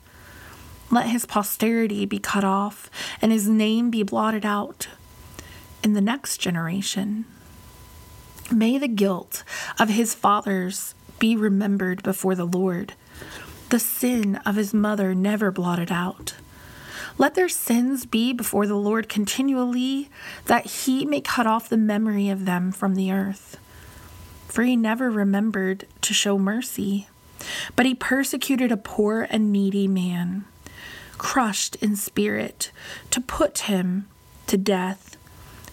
Let 0.89 1.09
his 1.09 1.27
posterity 1.27 2.07
be 2.07 2.17
cut 2.17 2.43
off, 2.43 2.89
and 3.21 3.31
his 3.31 3.47
name 3.47 3.91
be 3.91 4.01
blotted 4.01 4.43
out 4.43 4.87
in 5.83 5.93
the 5.93 6.01
next 6.01 6.39
generation. 6.39 7.25
May 8.51 8.77
the 8.77 8.87
guilt 8.87 9.43
of 9.79 9.89
his 9.89 10.13
fathers 10.13 10.93
be 11.17 11.35
remembered 11.35 12.03
before 12.03 12.35
the 12.35 12.45
Lord, 12.45 12.93
the 13.69 13.79
sin 13.79 14.35
of 14.45 14.55
his 14.55 14.73
mother 14.73 15.15
never 15.15 15.51
blotted 15.51 15.91
out. 15.91 16.35
Let 17.17 17.33
their 17.33 17.49
sins 17.49 18.05
be 18.05 18.33
before 18.33 18.67
the 18.67 18.75
Lord 18.75 19.09
continually, 19.09 20.09
that 20.45 20.65
he 20.65 21.05
may 21.05 21.21
cut 21.21 21.47
off 21.47 21.69
the 21.69 21.77
memory 21.77 22.29
of 22.29 22.45
them 22.45 22.71
from 22.71 22.95
the 22.95 23.11
earth. 23.11 23.57
For 24.47 24.63
he 24.63 24.75
never 24.75 25.09
remembered 25.09 25.87
to 26.01 26.13
show 26.13 26.37
mercy, 26.37 27.07
but 27.75 27.85
he 27.85 27.95
persecuted 27.95 28.71
a 28.71 28.77
poor 28.77 29.27
and 29.29 29.51
needy 29.51 29.87
man, 29.87 30.45
crushed 31.17 31.75
in 31.77 31.95
spirit, 31.95 32.71
to 33.11 33.21
put 33.21 33.59
him 33.59 34.07
to 34.47 34.57
death. 34.57 35.14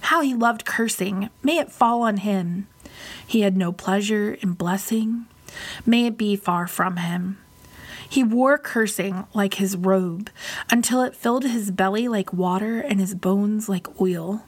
How 0.02 0.20
he 0.20 0.34
loved 0.34 0.64
cursing. 0.64 1.30
May 1.42 1.58
it 1.58 1.72
fall 1.72 2.02
on 2.02 2.18
him. 2.18 2.66
He 3.26 3.40
had 3.40 3.56
no 3.56 3.72
pleasure 3.72 4.34
in 4.34 4.52
blessing. 4.52 5.26
May 5.86 6.06
it 6.06 6.18
be 6.18 6.36
far 6.36 6.66
from 6.66 6.96
him. 6.98 7.38
He 8.08 8.22
wore 8.22 8.58
cursing 8.58 9.24
like 9.32 9.54
his 9.54 9.76
robe 9.76 10.28
until 10.70 11.02
it 11.02 11.16
filled 11.16 11.44
his 11.44 11.70
belly 11.70 12.08
like 12.08 12.32
water 12.32 12.80
and 12.80 13.00
his 13.00 13.14
bones 13.14 13.68
like 13.68 14.00
oil. 14.00 14.44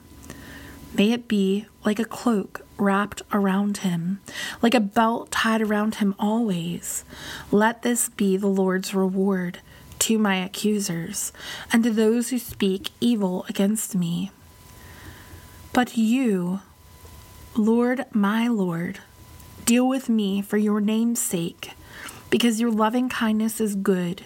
May 0.93 1.13
it 1.13 1.29
be 1.29 1.67
like 1.85 1.99
a 1.99 2.05
cloak 2.05 2.67
wrapped 2.77 3.23
around 3.33 3.79
him, 3.79 4.21
like 4.61 4.75
a 4.75 4.81
belt 4.81 5.31
tied 5.31 5.63
around 5.63 5.97
him 5.97 6.15
always. 6.19 7.05
Let 7.51 7.83
this 7.83 8.11
be 8.11 8.37
the 8.37 8.49
Lord's 8.49 8.93
reward 8.93 9.61
to 10.01 10.19
my 10.19 10.37
accusers 10.37 11.33
and 11.73 11.83
to 11.85 11.91
those 11.91 12.31
who 12.31 12.39
speak 12.39 12.91
evil 13.01 13.47
against 13.49 13.95
me. 13.95 14.31
But 15.75 15.97
you, 15.97 16.61
Lord, 17.57 18.05
my 18.13 18.47
Lord, 18.47 19.01
deal 19.65 19.89
with 19.89 20.09
me 20.09 20.41
for 20.41 20.57
your 20.57 20.81
name's 20.81 21.21
sake, 21.21 21.73
because 22.31 22.61
your 22.61 22.71
loving 22.71 23.09
kindness 23.09 23.61
is 23.61 23.75
good. 23.75 24.25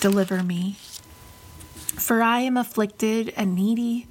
Deliver 0.00 0.42
me. 0.42 0.76
For 1.96 2.20
I 2.20 2.40
am 2.40 2.58
afflicted 2.58 3.32
and 3.34 3.54
needy, 3.54 4.08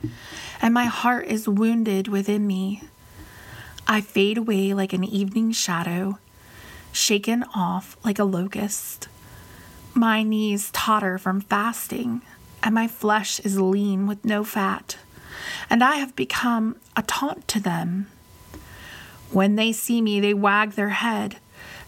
and 0.59 0.73
my 0.73 0.85
heart 0.85 1.27
is 1.27 1.47
wounded 1.47 2.07
within 2.07 2.47
me. 2.47 2.81
I 3.87 4.01
fade 4.01 4.39
away 4.39 4.73
like 4.73 4.93
an 4.93 5.03
evening 5.03 5.51
shadow, 5.51 6.17
shaken 6.91 7.43
off 7.53 7.97
like 8.03 8.17
a 8.17 8.23
locust. 8.23 9.07
My 9.93 10.23
knees 10.23 10.71
totter 10.71 11.19
from 11.19 11.39
fasting, 11.39 12.23
and 12.63 12.73
my 12.73 12.87
flesh 12.87 13.39
is 13.41 13.59
lean 13.59 14.07
with 14.07 14.25
no 14.25 14.43
fat 14.43 14.97
and 15.69 15.83
I 15.83 15.95
have 15.95 16.15
become 16.15 16.75
a 16.95 17.03
taunt 17.03 17.47
to 17.49 17.59
them. 17.59 18.07
When 19.31 19.55
they 19.55 19.71
see 19.71 20.01
me, 20.01 20.19
they 20.19 20.33
wag 20.33 20.71
their 20.71 20.89
head. 20.89 21.37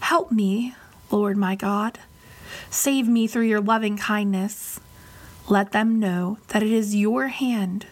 Help 0.00 0.30
me, 0.30 0.74
Lord 1.10 1.36
my 1.36 1.54
God. 1.54 1.98
Save 2.70 3.08
me 3.08 3.26
through 3.26 3.44
your 3.44 3.60
loving 3.60 3.96
kindness. 3.96 4.80
Let 5.48 5.72
them 5.72 5.98
know 5.98 6.38
that 6.48 6.62
it 6.62 6.70
is 6.70 6.94
your 6.94 7.28
hand, 7.28 7.86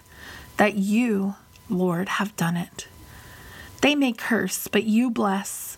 that 0.57 0.75
you, 0.75 1.35
Lord, 1.69 2.09
have 2.09 2.37
done 2.37 2.57
it. 2.57 2.87
They 3.81 3.95
may 3.95 4.13
curse, 4.13 4.69
but 4.69 4.85
you 4.85 5.11
bless. 5.11 5.77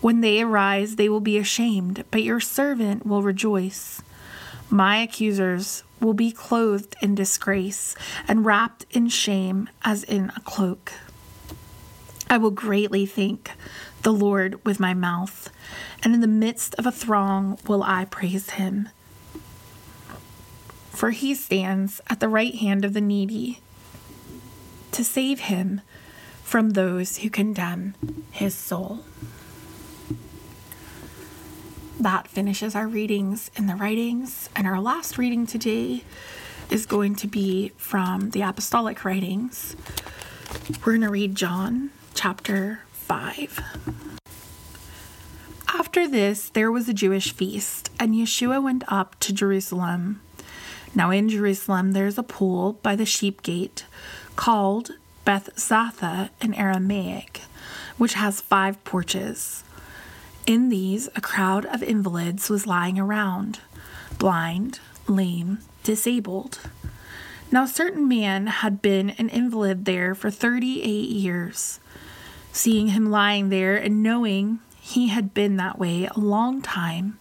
When 0.00 0.20
they 0.20 0.40
arise, 0.40 0.96
they 0.96 1.08
will 1.08 1.20
be 1.20 1.36
ashamed, 1.36 2.04
but 2.10 2.22
your 2.22 2.40
servant 2.40 3.04
will 3.04 3.22
rejoice. 3.22 4.00
My 4.70 4.98
accusers 4.98 5.82
will 6.00 6.14
be 6.14 6.32
clothed 6.32 6.96
in 7.02 7.14
disgrace 7.14 7.94
and 8.26 8.44
wrapped 8.44 8.86
in 8.90 9.08
shame 9.08 9.68
as 9.84 10.02
in 10.04 10.32
a 10.36 10.40
cloak. 10.40 10.92
I 12.28 12.38
will 12.38 12.50
greatly 12.50 13.06
thank 13.06 13.50
the 14.02 14.12
Lord 14.12 14.64
with 14.64 14.80
my 14.80 14.94
mouth, 14.94 15.50
and 16.02 16.14
in 16.14 16.20
the 16.20 16.26
midst 16.26 16.74
of 16.76 16.86
a 16.86 16.92
throng 16.92 17.58
will 17.66 17.82
I 17.82 18.04
praise 18.04 18.50
him. 18.50 18.88
For 20.90 21.10
he 21.10 21.34
stands 21.34 22.00
at 22.08 22.20
the 22.20 22.28
right 22.28 22.54
hand 22.54 22.84
of 22.84 22.92
the 22.92 23.00
needy 23.00 23.60
to 24.92 25.04
save 25.04 25.40
him 25.40 25.80
from 26.42 26.70
those 26.70 27.18
who 27.18 27.30
condemn 27.30 27.94
his 28.30 28.54
soul 28.54 29.04
that 32.00 32.26
finishes 32.26 32.74
our 32.74 32.88
readings 32.88 33.50
in 33.56 33.66
the 33.66 33.74
writings. 33.74 34.48
And 34.56 34.66
our 34.66 34.80
last 34.80 35.18
reading 35.18 35.46
today 35.46 36.02
is 36.70 36.86
going 36.86 37.14
to 37.16 37.26
be 37.26 37.72
from 37.76 38.30
the 38.30 38.40
apostolic 38.40 39.04
writings. 39.04 39.76
We're 40.78 40.92
going 40.92 41.02
to 41.02 41.10
read 41.10 41.34
John 41.34 41.90
chapter 42.14 42.80
5. 42.92 43.60
After 45.68 46.08
this, 46.08 46.48
there 46.48 46.72
was 46.72 46.88
a 46.88 46.94
Jewish 46.94 47.32
feast, 47.32 47.90
and 48.00 48.14
Yeshua 48.14 48.62
went 48.62 48.84
up 48.88 49.18
to 49.20 49.32
Jerusalem. 49.32 50.22
Now, 50.94 51.10
in 51.10 51.28
Jerusalem, 51.28 51.92
there 51.92 52.06
is 52.06 52.18
a 52.18 52.22
pool 52.22 52.74
by 52.82 52.96
the 52.96 53.06
sheep 53.06 53.42
gate 53.42 53.84
called 54.36 54.92
Bethzatha 55.26 56.30
in 56.40 56.54
Aramaic, 56.54 57.42
which 57.98 58.14
has 58.14 58.40
five 58.40 58.82
porches. 58.84 59.64
In 60.50 60.68
these, 60.68 61.08
a 61.14 61.20
crowd 61.20 61.64
of 61.66 61.80
invalids 61.80 62.50
was 62.50 62.66
lying 62.66 62.98
around 62.98 63.60
blind, 64.18 64.80
lame, 65.06 65.60
disabled. 65.84 66.58
Now, 67.52 67.62
a 67.62 67.68
certain 67.68 68.08
man 68.08 68.48
had 68.48 68.82
been 68.82 69.10
an 69.10 69.28
invalid 69.28 69.84
there 69.84 70.12
for 70.12 70.28
38 70.28 71.08
years. 71.08 71.78
Seeing 72.50 72.88
him 72.88 73.12
lying 73.12 73.50
there 73.50 73.76
and 73.76 74.02
knowing 74.02 74.58
he 74.80 75.06
had 75.06 75.32
been 75.32 75.56
that 75.58 75.78
way 75.78 76.06
a 76.06 76.18
long 76.18 76.62
time, 76.62 77.20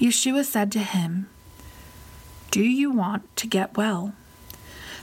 Yeshua 0.00 0.44
said 0.44 0.72
to 0.72 0.80
him, 0.80 1.28
Do 2.50 2.64
you 2.64 2.90
want 2.90 3.36
to 3.36 3.46
get 3.46 3.76
well? 3.76 4.12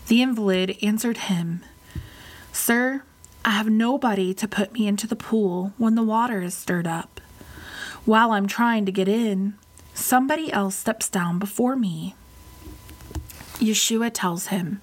The 0.07 0.21
invalid 0.21 0.75
answered 0.81 1.15
him, 1.15 1.63
Sir, 2.51 3.03
I 3.45 3.51
have 3.51 3.69
nobody 3.69 4.33
to 4.33 4.49
put 4.49 4.73
me 4.73 4.85
into 4.85 5.07
the 5.07 5.15
pool 5.15 5.71
when 5.77 5.95
the 5.95 6.03
water 6.03 6.41
is 6.41 6.53
stirred 6.53 6.87
up. 6.87 7.12
While 8.05 8.31
I'm 8.31 8.47
trying 8.47 8.85
to 8.85 8.91
get 8.91 9.07
in, 9.07 9.53
somebody 9.93 10.51
else 10.51 10.75
steps 10.75 11.07
down 11.07 11.39
before 11.39 11.77
me. 11.77 12.15
Yeshua 13.59 14.11
tells 14.13 14.47
him, 14.47 14.81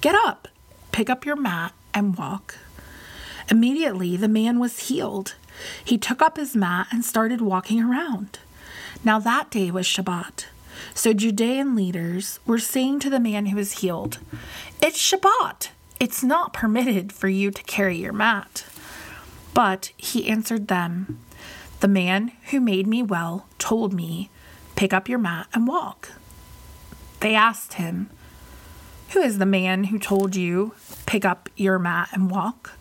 Get 0.00 0.14
up, 0.14 0.48
pick 0.90 1.10
up 1.10 1.26
your 1.26 1.36
mat, 1.36 1.72
and 1.92 2.16
walk. 2.16 2.56
Immediately, 3.50 4.16
the 4.16 4.28
man 4.28 4.58
was 4.58 4.88
healed. 4.88 5.34
He 5.84 5.98
took 5.98 6.22
up 6.22 6.38
his 6.38 6.56
mat 6.56 6.86
and 6.90 7.04
started 7.04 7.42
walking 7.42 7.82
around. 7.82 8.38
Now, 9.04 9.18
that 9.18 9.50
day 9.50 9.70
was 9.70 9.86
Shabbat. 9.86 10.46
So, 10.94 11.12
Judean 11.12 11.76
leaders 11.76 12.40
were 12.46 12.58
saying 12.58 13.00
to 13.00 13.10
the 13.10 13.20
man 13.20 13.46
who 13.46 13.56
was 13.56 13.80
healed, 13.80 14.18
It's 14.80 14.98
Shabbat. 14.98 15.68
It's 16.00 16.24
not 16.24 16.54
permitted 16.54 17.12
for 17.12 17.28
you 17.28 17.50
to 17.50 17.62
carry 17.64 17.96
your 17.96 18.14
mat. 18.14 18.64
But 19.52 19.92
he 19.96 20.26
answered 20.26 20.68
them, 20.68 21.20
the 21.84 21.88
man 21.88 22.32
who 22.50 22.60
made 22.62 22.86
me 22.86 23.02
well 23.02 23.46
told 23.58 23.92
me, 23.92 24.30
Pick 24.74 24.94
up 24.94 25.06
your 25.06 25.18
mat 25.18 25.48
and 25.52 25.66
walk. 25.66 26.12
They 27.20 27.34
asked 27.34 27.74
him, 27.74 28.08
Who 29.10 29.20
is 29.20 29.36
the 29.36 29.44
man 29.44 29.84
who 29.84 29.98
told 29.98 30.34
you, 30.34 30.72
Pick 31.04 31.26
up 31.26 31.50
your 31.56 31.78
mat 31.78 32.08
and 32.14 32.30
walk? 32.30 32.78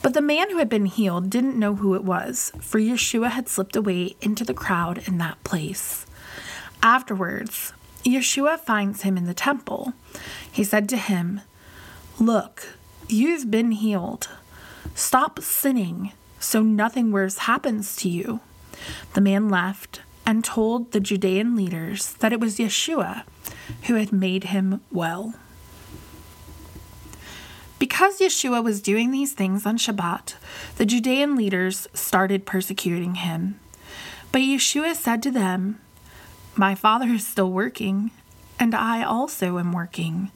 But 0.00 0.14
the 0.14 0.22
man 0.22 0.50
who 0.50 0.58
had 0.58 0.68
been 0.68 0.86
healed 0.86 1.28
didn't 1.28 1.58
know 1.58 1.74
who 1.74 1.96
it 1.96 2.04
was, 2.04 2.52
for 2.60 2.78
Yeshua 2.78 3.30
had 3.30 3.48
slipped 3.48 3.74
away 3.74 4.14
into 4.20 4.44
the 4.44 4.54
crowd 4.54 5.02
in 5.08 5.18
that 5.18 5.42
place. 5.42 6.06
Afterwards, 6.84 7.72
Yeshua 8.04 8.60
finds 8.60 9.02
him 9.02 9.16
in 9.16 9.26
the 9.26 9.34
temple. 9.34 9.92
He 10.52 10.62
said 10.62 10.88
to 10.90 10.96
him, 10.96 11.40
Look, 12.20 12.76
you've 13.08 13.50
been 13.50 13.72
healed. 13.72 14.28
Stop 14.94 15.40
sinning 15.40 16.12
so 16.38 16.62
nothing 16.62 17.12
worse 17.12 17.38
happens 17.38 17.96
to 17.96 18.08
you. 18.08 18.40
The 19.14 19.20
man 19.20 19.48
left 19.48 20.00
and 20.24 20.44
told 20.44 20.92
the 20.92 21.00
Judean 21.00 21.54
leaders 21.54 22.14
that 22.14 22.32
it 22.32 22.40
was 22.40 22.58
Yeshua 22.58 23.22
who 23.84 23.94
had 23.94 24.12
made 24.12 24.44
him 24.44 24.80
well. 24.90 25.34
Because 27.78 28.18
Yeshua 28.18 28.64
was 28.64 28.80
doing 28.80 29.10
these 29.10 29.32
things 29.32 29.66
on 29.66 29.76
Shabbat, 29.76 30.34
the 30.76 30.86
Judean 30.86 31.36
leaders 31.36 31.86
started 31.92 32.46
persecuting 32.46 33.16
him. 33.16 33.60
But 34.32 34.40
Yeshua 34.40 34.94
said 34.94 35.22
to 35.24 35.30
them, 35.30 35.78
My 36.56 36.74
Father 36.74 37.06
is 37.06 37.26
still 37.26 37.50
working, 37.50 38.10
and 38.58 38.74
I 38.74 39.04
also 39.04 39.58
am 39.58 39.72
working. 39.72 40.30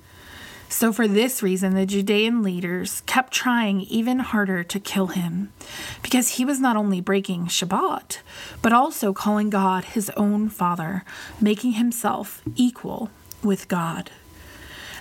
So, 0.72 0.92
for 0.92 1.08
this 1.08 1.42
reason, 1.42 1.74
the 1.74 1.84
Judean 1.84 2.44
leaders 2.44 3.02
kept 3.04 3.32
trying 3.32 3.80
even 3.80 4.20
harder 4.20 4.62
to 4.62 4.78
kill 4.78 5.08
him, 5.08 5.52
because 6.00 6.36
he 6.36 6.44
was 6.44 6.60
not 6.60 6.76
only 6.76 7.00
breaking 7.00 7.46
Shabbat, 7.46 8.18
but 8.62 8.72
also 8.72 9.12
calling 9.12 9.50
God 9.50 9.84
his 9.84 10.10
own 10.10 10.48
Father, 10.48 11.04
making 11.40 11.72
himself 11.72 12.40
equal 12.54 13.10
with 13.42 13.66
God. 13.66 14.12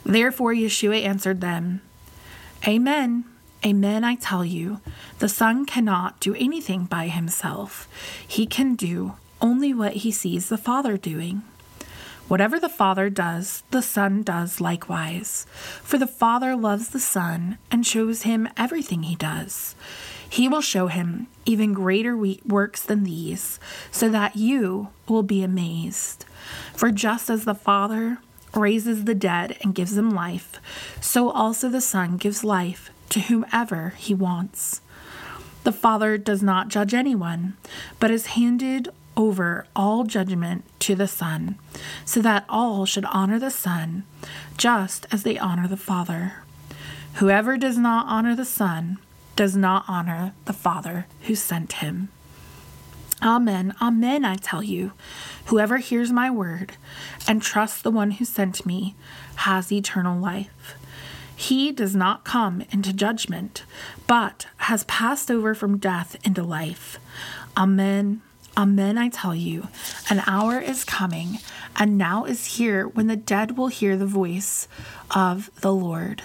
Therefore, 0.03 0.55
Yeshua 0.55 1.05
answered 1.05 1.39
them, 1.39 1.81
Amen. 2.67 3.25
Amen, 3.63 4.03
I 4.03 4.15
tell 4.15 4.43
you, 4.43 4.81
the 5.19 5.29
Son 5.29 5.65
cannot 5.67 6.19
do 6.19 6.33
anything 6.33 6.85
by 6.85 7.09
himself. 7.09 7.87
He 8.27 8.47
can 8.47 8.73
do 8.73 9.13
only 9.39 9.73
what 9.73 9.97
he 9.97 10.11
sees 10.11 10.49
the 10.49 10.57
Father 10.57 10.97
doing. 10.97 11.43
Whatever 12.29 12.59
the 12.59 12.69
Father 12.69 13.09
does, 13.09 13.63
the 13.71 13.81
Son 13.81 14.21
does 14.21 14.61
likewise. 14.61 15.47
For 15.81 15.97
the 15.97 16.05
Father 16.05 16.55
loves 16.55 16.89
the 16.89 16.99
Son 16.99 17.57
and 17.71 17.85
shows 17.85 18.21
him 18.21 18.47
everything 18.55 19.01
he 19.01 19.15
does. 19.15 19.73
He 20.29 20.47
will 20.47 20.61
show 20.61 20.87
him 20.87 21.25
even 21.45 21.73
greater 21.73 22.15
works 22.45 22.83
than 22.83 23.03
these, 23.03 23.59
so 23.89 24.09
that 24.09 24.35
you 24.35 24.89
will 25.07 25.23
be 25.23 25.41
amazed. 25.41 26.25
For 26.75 26.91
just 26.91 27.31
as 27.31 27.45
the 27.45 27.55
Father 27.55 28.19
raises 28.53 29.05
the 29.05 29.15
dead 29.15 29.57
and 29.61 29.73
gives 29.73 29.95
them 29.95 30.11
life, 30.11 30.61
so 31.01 31.31
also 31.31 31.67
the 31.67 31.81
Son 31.81 32.17
gives 32.17 32.43
life 32.43 32.91
to 33.09 33.21
whomever 33.21 33.95
he 33.97 34.13
wants. 34.13 34.81
The 35.63 35.71
Father 35.71 36.19
does 36.19 36.43
not 36.43 36.67
judge 36.67 36.93
anyone, 36.93 37.57
but 37.99 38.11
has 38.11 38.27
handed 38.27 38.89
over 39.17 39.65
all 39.75 40.03
judgment 40.03 40.63
to 40.79 40.95
the 40.95 41.07
Son, 41.07 41.57
so 42.05 42.21
that 42.21 42.45
all 42.47 42.85
should 42.85 43.05
honor 43.05 43.39
the 43.39 43.51
Son 43.51 44.03
just 44.57 45.05
as 45.11 45.23
they 45.23 45.37
honor 45.37 45.67
the 45.67 45.77
Father. 45.77 46.43
Whoever 47.15 47.57
does 47.57 47.77
not 47.77 48.05
honor 48.07 48.35
the 48.35 48.45
Son 48.45 48.97
does 49.35 49.55
not 49.55 49.85
honor 49.87 50.33
the 50.45 50.53
Father 50.53 51.07
who 51.23 51.35
sent 51.35 51.73
him. 51.73 52.09
Amen, 53.21 53.73
amen, 53.81 54.23
I 54.23 54.35
tell 54.35 54.63
you. 54.63 54.93
Whoever 55.45 55.77
hears 55.77 56.11
my 56.11 56.29
word 56.29 56.73
and 57.27 57.41
trusts 57.41 57.81
the 57.81 57.91
one 57.91 58.11
who 58.11 58.25
sent 58.25 58.65
me 58.65 58.95
has 59.37 59.71
eternal 59.71 60.17
life. 60.19 60.75
He 61.35 61.71
does 61.71 61.95
not 61.95 62.23
come 62.23 62.63
into 62.71 62.93
judgment, 62.93 63.63
but 64.07 64.47
has 64.57 64.83
passed 64.85 65.29
over 65.31 65.55
from 65.55 65.77
death 65.77 66.17
into 66.25 66.43
life. 66.43 66.99
Amen. 67.57 68.21
Amen, 68.59 68.97
I 68.97 69.07
tell 69.07 69.33
you, 69.33 69.69
an 70.09 70.21
hour 70.27 70.59
is 70.59 70.83
coming, 70.83 71.39
and 71.77 71.97
now 71.97 72.25
is 72.25 72.57
here 72.57 72.89
when 72.89 73.07
the 73.07 73.15
dead 73.15 73.55
will 73.55 73.69
hear 73.69 73.95
the 73.95 74.05
voice 74.05 74.67
of 75.15 75.49
the 75.61 75.71
Lord. 75.71 76.23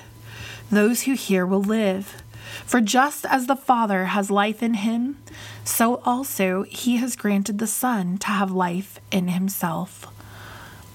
Those 0.68 1.02
who 1.02 1.12
hear 1.12 1.46
will 1.46 1.62
live. 1.62 2.20
For 2.66 2.80
just 2.80 3.24
as 3.24 3.46
the 3.46 3.54
Father 3.54 4.06
has 4.06 4.32
life 4.32 4.64
in 4.64 4.74
him, 4.74 5.22
so 5.62 6.02
also 6.04 6.64
he 6.64 6.96
has 6.96 7.14
granted 7.14 7.60
the 7.60 7.68
Son 7.68 8.18
to 8.18 8.26
have 8.26 8.50
life 8.50 8.98
in 9.12 9.28
himself. 9.28 10.04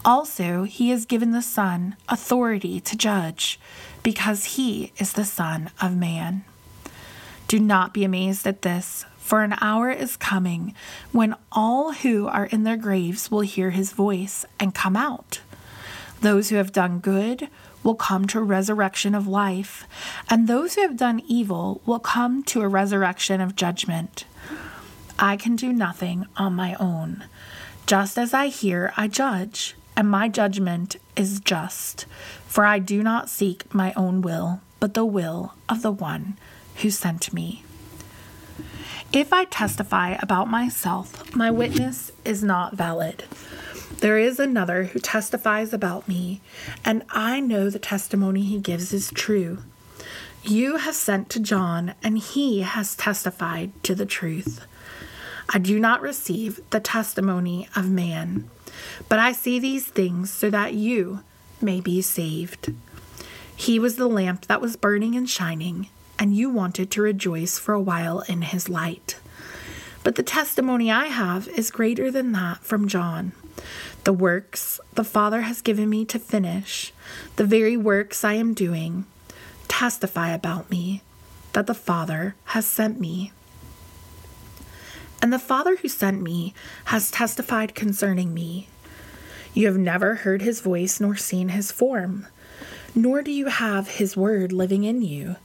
Also, 0.04 0.64
he 0.64 0.90
has 0.90 1.06
given 1.06 1.32
the 1.32 1.42
Son 1.42 1.96
authority 2.10 2.82
to 2.82 2.98
judge, 2.98 3.58
because 4.04 4.44
he 4.58 4.92
is 4.98 5.14
the 5.14 5.24
Son 5.24 5.72
of 5.82 5.96
Man. 5.96 6.44
Do 7.48 7.60
not 7.60 7.94
be 7.94 8.04
amazed 8.04 8.46
at 8.46 8.64
this 8.64 9.06
for 9.30 9.44
an 9.44 9.54
hour 9.62 9.92
is 9.92 10.18
coming 10.18 10.74
when 11.12 11.36
all 11.52 11.94
who 11.94 12.26
are 12.26 12.48
in 12.48 12.64
their 12.64 12.76
graves 12.76 13.30
will 13.30 13.42
hear 13.42 13.70
his 13.70 13.92
voice 13.92 14.44
and 14.60 14.74
come 14.74 14.96
out. 14.96 15.42
Those 16.22 16.50
who 16.50 16.56
have 16.56 16.72
done 16.72 16.98
good 16.98 17.48
will 17.84 17.94
come 17.94 18.26
to 18.26 18.40
a 18.40 18.44
resurrection 18.44 19.14
of 19.14 19.28
life, 19.28 19.86
and 20.32 20.48
those 20.48 20.74
who 20.74 20.82
have 20.82 20.98
done 20.98 21.22
evil 21.28 21.80
will 21.86 22.00
come 22.00 22.42
to 22.46 22.62
a 22.62 22.68
resurrection 22.68 23.40
of 23.40 23.56
judgment. 23.56 24.26
I 25.20 25.38
can 25.38 25.56
do 25.56 25.72
nothing 25.72 26.26
on 26.36 26.56
my 26.56 26.74
own. 26.80 27.24
Just 27.86 28.18
as 28.18 28.34
I 28.34 28.48
hear, 28.48 28.94
I 28.98 29.08
judge, 29.08 29.76
and 29.96 30.10
my 30.10 30.28
judgment 30.28 30.96
is 31.16 31.40
just, 31.40 32.08
for 32.48 32.66
I 32.66 32.80
do 32.80 33.04
not 33.04 33.30
seek 33.30 33.72
my 33.76 33.94
own 33.94 34.24
will, 34.24 34.62
but 34.80 34.96
the 34.96 35.06
will 35.06 35.54
of 35.70 35.84
the 35.84 35.92
one 35.92 36.36
who 36.78 36.90
sent 36.90 37.32
me. 37.32 37.64
If 39.12 39.34
I 39.34 39.46
testify 39.46 40.18
about 40.22 40.50
myself, 40.50 41.36
my 41.36 41.50
witness 41.50 42.12
is 42.24 42.44
not 42.44 42.76
valid. 42.76 43.24
There 44.02 44.20
is 44.20 44.40
another 44.40 44.84
who 44.84 45.00
testifies 45.00 45.74
about 45.74 46.08
me, 46.08 46.42
and 46.86 47.04
I 47.10 47.40
know 47.40 47.72
the 47.72 47.80
testimony 47.80 48.44
he 48.44 48.60
gives 48.60 48.94
is 48.94 49.10
true. 49.10 49.64
You 50.44 50.78
have 50.78 50.94
sent 50.94 51.28
to 51.32 51.40
John, 51.40 51.96
and 52.04 52.20
he 52.20 52.62
has 52.62 52.96
testified 52.96 53.72
to 53.84 53.96
the 53.96 54.06
truth. 54.06 54.64
I 55.52 55.58
do 55.58 55.80
not 55.80 56.02
receive 56.02 56.62
the 56.70 56.80
testimony 56.80 57.68
of 57.76 57.90
man, 57.90 58.48
but 59.10 59.18
I 59.18 59.32
see 59.32 59.58
these 59.58 59.88
things 59.88 60.30
so 60.30 60.52
that 60.52 60.76
you 60.76 61.22
may 61.60 61.82
be 61.82 62.04
saved. 62.04 62.76
He 63.56 63.80
was 63.80 63.96
the 63.96 64.08
lamp 64.08 64.46
that 64.46 64.62
was 64.62 64.76
burning 64.76 65.16
and 65.16 65.28
shining 65.28 65.90
and 66.20 66.36
you 66.36 66.50
wanted 66.50 66.92
to 66.92 67.02
rejoice 67.02 67.58
for 67.58 67.74
a 67.74 67.82
while 67.82 68.20
in 68.28 68.42
his 68.42 68.68
light. 68.68 69.18
But 70.04 70.16
the 70.16 70.24
testimony 70.24 70.92
I 70.92 71.06
have 71.06 71.48
is 71.48 71.72
greater 71.72 72.12
than 72.12 72.34
that 72.34 72.60
from 72.60 72.90
John. 72.90 73.32
The 74.04 74.14
works 74.14 74.82
the 74.94 75.04
Father 75.06 75.42
has 75.42 75.62
given 75.62 75.90
me 75.90 76.04
to 76.06 76.20
finish, 76.20 76.94
the 77.38 77.46
very 77.46 77.78
works 77.78 78.24
I 78.24 78.34
am 78.34 78.54
doing, 78.54 79.06
testify 79.70 80.32
about 80.32 80.70
me 80.70 81.02
that 81.54 81.68
the 81.68 81.74
Father 81.74 82.36
has 82.46 82.66
sent 82.66 83.00
me. 83.00 83.32
And 85.22 85.32
the 85.32 85.40
Father 85.40 85.78
who 85.78 85.88
sent 85.88 86.22
me 86.22 86.54
has 86.86 87.12
testified 87.12 87.76
concerning 87.76 88.34
me. 88.34 88.68
You 89.54 89.68
have 89.68 89.78
never 89.78 90.16
heard 90.16 90.42
his 90.42 90.62
voice 90.62 91.00
nor 91.00 91.16
seen 91.16 91.50
his 91.50 91.72
form, 91.72 92.28
nor 92.96 93.22
do 93.22 93.32
you 93.32 93.48
have 93.48 93.90
his 93.90 94.16
word 94.16 94.52
living 94.52 94.84
in 94.84 95.02
you 95.02 95.36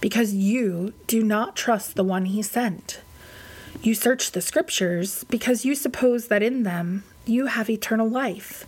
because 0.00 0.34
you 0.34 0.92
do 1.06 1.22
not 1.22 1.56
trust 1.56 1.94
the 1.94 2.04
one 2.04 2.26
he 2.26 2.42
sent. 2.42 3.00
You 3.82 3.94
search 3.94 4.32
the 4.32 4.40
scriptures 4.40 5.24
because 5.30 5.64
you 5.64 5.74
suppose 5.74 6.28
that 6.28 6.42
in 6.42 6.62
them 6.64 7.04
you 7.24 7.46
have 7.46 7.70
eternal 7.70 8.08
life. 8.08 8.66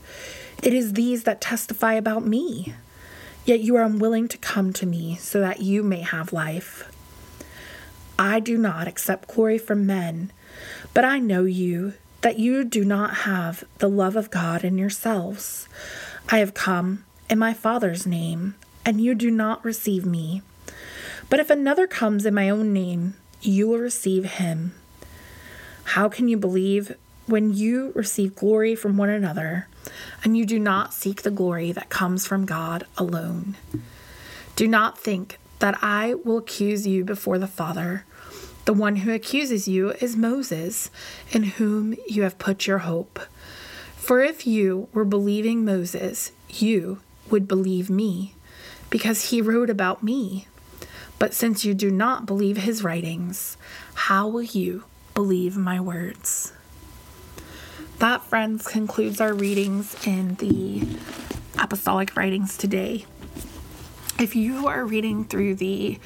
It 0.62 0.72
is 0.72 0.92
these 0.92 1.24
that 1.24 1.40
testify 1.40 1.94
about 1.94 2.26
me. 2.26 2.74
Yet 3.44 3.60
you 3.60 3.74
are 3.76 3.82
unwilling 3.82 4.28
to 4.28 4.38
come 4.38 4.72
to 4.74 4.86
me 4.86 5.16
so 5.16 5.40
that 5.40 5.60
you 5.60 5.82
may 5.82 6.00
have 6.00 6.32
life. 6.32 6.88
I 8.18 8.38
do 8.38 8.56
not 8.56 8.86
accept 8.86 9.34
glory 9.34 9.58
from 9.58 9.84
men, 9.84 10.30
but 10.94 11.04
I 11.04 11.18
know 11.18 11.44
you, 11.44 11.94
that 12.20 12.38
you 12.38 12.62
do 12.62 12.84
not 12.84 13.14
have 13.16 13.64
the 13.78 13.88
love 13.88 14.14
of 14.14 14.30
God 14.30 14.62
in 14.62 14.78
yourselves. 14.78 15.68
I 16.28 16.38
have 16.38 16.54
come 16.54 17.04
in 17.28 17.38
my 17.38 17.52
Father's 17.52 18.06
name, 18.06 18.54
and 18.84 19.00
you 19.00 19.16
do 19.16 19.30
not 19.30 19.64
receive 19.64 20.06
me. 20.06 20.42
But 21.32 21.40
if 21.40 21.48
another 21.48 21.86
comes 21.86 22.26
in 22.26 22.34
my 22.34 22.50
own 22.50 22.74
name, 22.74 23.14
you 23.40 23.66
will 23.66 23.78
receive 23.78 24.32
him. 24.32 24.74
How 25.84 26.10
can 26.10 26.28
you 26.28 26.36
believe 26.36 26.94
when 27.24 27.54
you 27.54 27.90
receive 27.94 28.36
glory 28.36 28.74
from 28.74 28.98
one 28.98 29.08
another 29.08 29.66
and 30.22 30.36
you 30.36 30.44
do 30.44 30.58
not 30.58 30.92
seek 30.92 31.22
the 31.22 31.30
glory 31.30 31.72
that 31.72 31.88
comes 31.88 32.26
from 32.26 32.44
God 32.44 32.84
alone? 32.98 33.56
Do 34.56 34.68
not 34.68 34.98
think 34.98 35.38
that 35.60 35.78
I 35.80 36.16
will 36.22 36.36
accuse 36.36 36.86
you 36.86 37.02
before 37.02 37.38
the 37.38 37.46
Father. 37.46 38.04
The 38.66 38.74
one 38.74 38.96
who 38.96 39.10
accuses 39.10 39.66
you 39.66 39.92
is 40.02 40.14
Moses, 40.14 40.90
in 41.30 41.44
whom 41.44 41.94
you 42.06 42.24
have 42.24 42.38
put 42.38 42.66
your 42.66 42.80
hope. 42.80 43.18
For 43.96 44.20
if 44.20 44.46
you 44.46 44.88
were 44.92 45.06
believing 45.06 45.64
Moses, 45.64 46.32
you 46.50 46.98
would 47.30 47.48
believe 47.48 47.88
me 47.88 48.34
because 48.90 49.30
he 49.30 49.40
wrote 49.40 49.70
about 49.70 50.02
me. 50.02 50.46
But 51.22 51.34
since 51.34 51.64
you 51.64 51.72
do 51.72 51.88
not 51.88 52.26
believe 52.26 52.56
his 52.56 52.82
writings, 52.82 53.56
how 53.94 54.26
will 54.26 54.42
you 54.42 54.82
believe 55.14 55.56
my 55.56 55.78
words? 55.78 56.52
That, 58.00 58.24
friends, 58.24 58.66
concludes 58.66 59.20
our 59.20 59.32
readings 59.32 59.94
in 60.04 60.34
the 60.34 60.82
apostolic 61.60 62.16
writings 62.16 62.58
today. 62.58 63.06
If 64.18 64.34
you 64.34 64.66
are 64.66 64.84
reading 64.84 65.24
through 65.24 65.54
the 65.54 66.00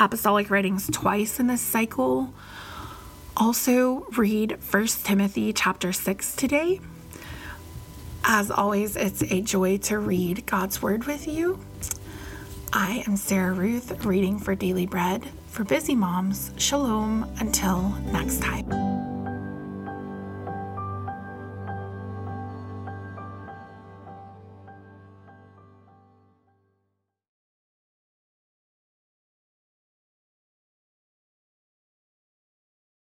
apostolic 0.00 0.50
writings 0.50 0.90
twice 0.92 1.38
in 1.38 1.46
this 1.46 1.62
cycle, 1.62 2.34
also 3.36 4.08
read 4.16 4.58
1 4.68 4.86
Timothy 5.04 5.52
chapter 5.52 5.92
6 5.92 6.34
today. 6.34 6.80
As 8.24 8.50
always, 8.50 8.96
it's 8.96 9.22
a 9.22 9.42
joy 9.42 9.78
to 9.78 10.00
read 10.00 10.44
God's 10.44 10.82
word 10.82 11.04
with 11.04 11.28
you. 11.28 11.60
I 12.72 13.04
am 13.06 13.16
Sarah 13.16 13.52
Ruth, 13.52 14.04
reading 14.04 14.38
for 14.38 14.54
Daily 14.54 14.86
Bread 14.86 15.24
for 15.48 15.64
Busy 15.64 15.94
Moms. 15.94 16.50
Shalom 16.56 17.30
until 17.38 17.90
next 18.12 18.42
time. 18.42 19.05